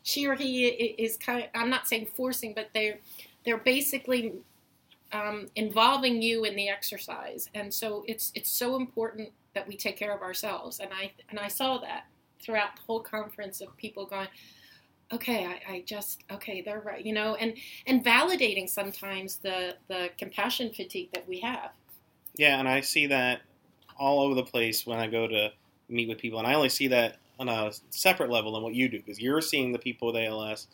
she 0.09 0.27
or 0.27 0.35
he 0.35 0.67
is 0.67 1.19
kind. 1.19 1.45
Of, 1.45 1.51
I'm 1.55 1.69
not 1.69 1.87
saying 1.87 2.07
forcing, 2.17 2.55
but 2.55 2.71
they're 2.73 2.99
they're 3.45 3.59
basically 3.59 4.33
um, 5.13 5.49
involving 5.55 6.23
you 6.23 6.45
in 6.45 6.57
the 6.57 6.71
exercise, 6.71 7.51
and 7.55 7.73
so 7.73 8.05
it's 8.09 8.33
it's 8.35 8.51
so 8.51 8.77
important 8.77 9.29
that 9.55 9.69
we 9.69 9.77
take 9.77 9.99
care 9.99 10.15
of 10.15 10.23
ourselves. 10.23 10.81
And 10.81 10.89
I 10.95 11.13
and 11.29 11.39
I 11.39 11.49
saw 11.49 11.77
that 11.79 12.07
throughout 12.41 12.77
the 12.77 12.83
whole 12.87 13.01
conference 13.01 13.61
of 13.61 13.77
people 13.77 14.07
going, 14.07 14.29
okay, 15.13 15.45
I, 15.45 15.73
I 15.73 15.85
just 15.85 16.25
okay, 16.31 16.63
they're 16.63 16.81
right, 16.81 17.05
you 17.05 17.13
know, 17.13 17.35
and 17.35 17.53
and 17.87 18.03
validating 18.03 18.67
sometimes 18.67 19.37
the 19.37 19.77
the 19.89 20.09
compassion 20.17 20.73
fatigue 20.73 21.11
that 21.13 21.29
we 21.29 21.39
have. 21.41 21.73
Yeah, 22.35 22.59
and 22.59 22.67
I 22.67 22.81
see 22.81 23.09
that 23.09 23.43
all 23.99 24.21
over 24.21 24.35
the 24.35 24.45
place 24.45 24.87
when 24.87 24.99
I 24.99 25.07
go 25.07 25.29
to 25.29 25.53
meet 25.91 26.09
with 26.09 26.17
people, 26.17 26.39
and 26.39 26.49
I 26.49 26.55
only 26.55 26.71
see 26.71 26.89
that 26.89 27.19
on 27.39 27.49
a 27.49 27.71
separate 27.91 28.31
level 28.31 28.53
than 28.53 28.63
what 28.63 28.75
you 28.75 28.89
do 28.89 28.99
because 28.99 29.21
you're 29.21 29.41
seeing 29.41 29.73
the 29.73 29.79
people 29.79 30.09
with 30.13 30.17
ALS 30.17 30.67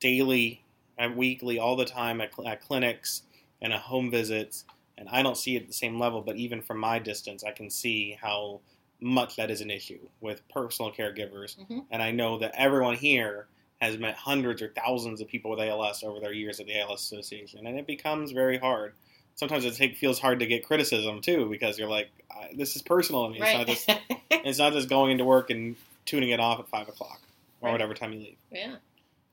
daily, 0.00 0.62
and 0.98 1.16
weekly, 1.16 1.58
all 1.58 1.76
the 1.76 1.84
time 1.84 2.20
at, 2.20 2.34
cl- 2.34 2.48
at 2.48 2.60
clinics 2.62 3.22
and 3.60 3.72
at 3.72 3.80
home 3.80 4.10
visits, 4.10 4.64
and 4.98 5.08
I 5.10 5.22
don't 5.22 5.36
see 5.36 5.56
it 5.56 5.62
at 5.62 5.66
the 5.68 5.74
same 5.74 5.98
level. 5.98 6.22
But 6.22 6.36
even 6.36 6.62
from 6.62 6.78
my 6.78 6.98
distance, 6.98 7.44
I 7.44 7.50
can 7.52 7.68
see 7.70 8.16
how 8.20 8.60
much 9.00 9.36
that 9.36 9.50
is 9.50 9.60
an 9.60 9.70
issue 9.70 9.98
with 10.22 10.46
personal 10.48 10.90
caregivers, 10.90 11.56
Mhm. 11.66 11.84
and 11.90 12.02
I 12.02 12.10
know 12.12 12.38
that 12.38 12.54
everyone 12.56 12.96
here 12.96 13.46
has 13.82 13.98
met 13.98 14.14
hundreds 14.14 14.62
or 14.62 14.72
thousands 14.72 15.20
of 15.20 15.28
people 15.28 15.50
with 15.50 15.60
ALS 15.60 16.02
over 16.02 16.18
their 16.18 16.32
years 16.32 16.60
at 16.60 16.66
the 16.66 16.78
ALS 16.78 17.02
Association, 17.02 17.66
and 17.66 17.78
it 17.78 17.86
becomes 17.86 18.32
very 18.32 18.56
hard. 18.56 18.94
Sometimes 19.36 19.64
it 19.64 19.74
take, 19.76 19.96
feels 19.96 20.18
hard 20.18 20.40
to 20.40 20.46
get 20.46 20.66
criticism 20.66 21.20
too 21.20 21.48
because 21.50 21.78
you're 21.78 21.88
like, 21.88 22.08
I, 22.30 22.48
"This 22.56 22.74
is 22.74 22.82
personal 22.82 23.26
to 23.26 23.30
me. 23.32 23.38
It's 23.40 23.54
not 23.54 23.66
just 23.66 23.90
it's 24.30 24.58
not 24.58 24.72
just 24.72 24.88
going 24.88 25.12
into 25.12 25.24
work 25.24 25.50
and 25.50 25.76
tuning 26.06 26.30
it 26.30 26.40
off 26.40 26.58
at 26.58 26.68
five 26.68 26.88
o'clock 26.88 27.20
or 27.60 27.66
Right. 27.66 27.72
whatever 27.72 27.94
time 27.94 28.12
you 28.12 28.18
leave." 28.20 28.36
yeah. 28.50 28.76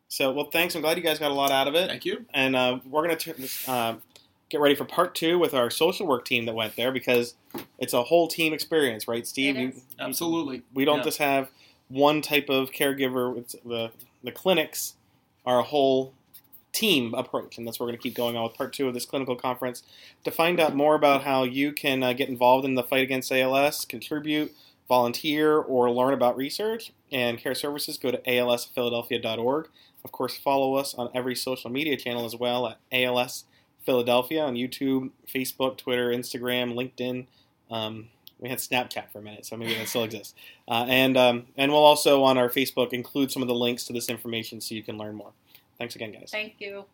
So, 0.10 0.32
well, 0.32 0.46
thanks. 0.46 0.76
I'm 0.76 0.82
glad 0.82 0.96
you 0.98 1.02
guys 1.04 1.18
got 1.18 1.32
a 1.32 1.34
lot 1.34 1.50
out 1.52 1.68
of 1.68 1.74
it, 1.74 1.88
Thank 1.88 2.06
you. 2.06 2.24
and 2.36 2.56
uh, 2.56 2.80
we're 2.88 3.02
gonna 3.08 3.18
uh, 3.68 3.96
get 4.50 4.60
ready 4.62 4.76
for 4.76 4.86
part 4.86 5.16
two 5.16 5.40
with 5.40 5.56
our 5.56 5.72
social 5.72 6.06
work 6.06 6.24
team 6.26 6.46
that 6.46 6.54
went 6.54 6.76
there 6.76 6.92
because 6.92 7.34
it's 7.80 7.94
a 7.94 8.04
whole 8.04 8.28
team 8.28 8.54
experience, 8.54 9.08
right, 9.08 9.26
Steve? 9.26 9.56
It 9.58 9.60
You- 9.62 9.68
is. 9.70 9.76
you- 9.76 9.82
Absolutely. 10.00 10.62
we 10.74 10.86
don't 10.86 10.98
Yeah. 11.00 11.04
just 11.06 11.18
have 11.18 11.50
one 11.88 12.22
type 12.22 12.48
of 12.50 12.72
caregiver. 12.72 13.36
It's 13.38 13.56
the 13.66 13.92
the 14.24 14.32
clinics 14.32 14.94
are 15.48 15.60
a 15.60 15.64
whole 15.64 16.14
team 16.74 17.14
approach, 17.14 17.58
and 17.58 17.66
that's 17.66 17.80
what 17.80 17.86
we're 17.86 17.92
going 17.92 18.00
to 18.00 18.04
keep 18.04 18.16
going 18.16 18.36
on 18.36 18.44
with 18.44 18.56
part 18.56 18.74
two 18.74 18.88
of 18.88 18.94
this 18.94 19.06
clinical 19.06 19.36
conference. 19.36 19.84
To 20.26 20.32
find 20.32 20.60
out 20.60 20.76
more 20.76 20.96
about 20.96 21.24
how 21.24 21.44
you 21.44 21.72
can 21.72 22.04
uh, 22.04 22.14
get 22.14 22.30
involved 22.30 22.66
in 22.66 22.76
the 22.76 22.84
fight 22.84 23.04
against 23.04 23.32
ALS, 23.32 23.86
contribute, 23.86 24.54
volunteer, 24.90 25.58
or 25.58 25.90
learn 25.90 26.14
about 26.14 26.36
research 26.36 26.92
and 27.12 27.38
care 27.38 27.56
services, 27.56 27.98
go 27.98 28.12
to 28.12 28.18
alsphiladelphia.org. 28.20 29.70
Of 30.04 30.12
course, 30.12 30.36
follow 30.36 30.76
us 30.76 30.94
on 30.96 31.10
every 31.14 31.36
social 31.36 31.70
media 31.70 31.96
channel 31.96 32.26
as 32.26 32.36
well 32.36 32.68
at 32.68 32.78
ALS 32.92 33.46
Philadelphia 33.86 34.44
on 34.44 34.56
YouTube, 34.56 35.12
Facebook, 35.28 35.78
Twitter, 35.78 36.10
Instagram, 36.10 36.74
LinkedIn. 36.74 37.28
Um, 37.70 38.10
we 38.40 38.50
had 38.50 38.60
Snapchat 38.60 39.10
for 39.12 39.20
a 39.20 39.22
minute, 39.22 39.46
so 39.46 39.56
maybe 39.56 39.74
that 39.76 39.88
still 39.88 40.04
exists. 40.04 40.34
Uh, 40.68 40.86
and 40.88 41.16
um, 41.16 41.46
and 41.56 41.72
we'll 41.72 41.84
also 41.84 42.24
on 42.24 42.38
our 42.38 42.50
Facebook 42.50 42.92
include 42.92 43.32
some 43.32 43.42
of 43.42 43.48
the 43.48 43.56
links 43.56 43.86
to 43.86 43.94
this 43.94 44.10
information 44.10 44.60
so 44.60 44.76
you 44.76 44.84
can 44.84 44.98
learn 44.98 45.16
more. 45.16 45.32
Thanks 45.84 45.98
again, 45.98 46.14
guys. 46.14 46.30
Thank 46.32 46.62
you. 46.62 46.86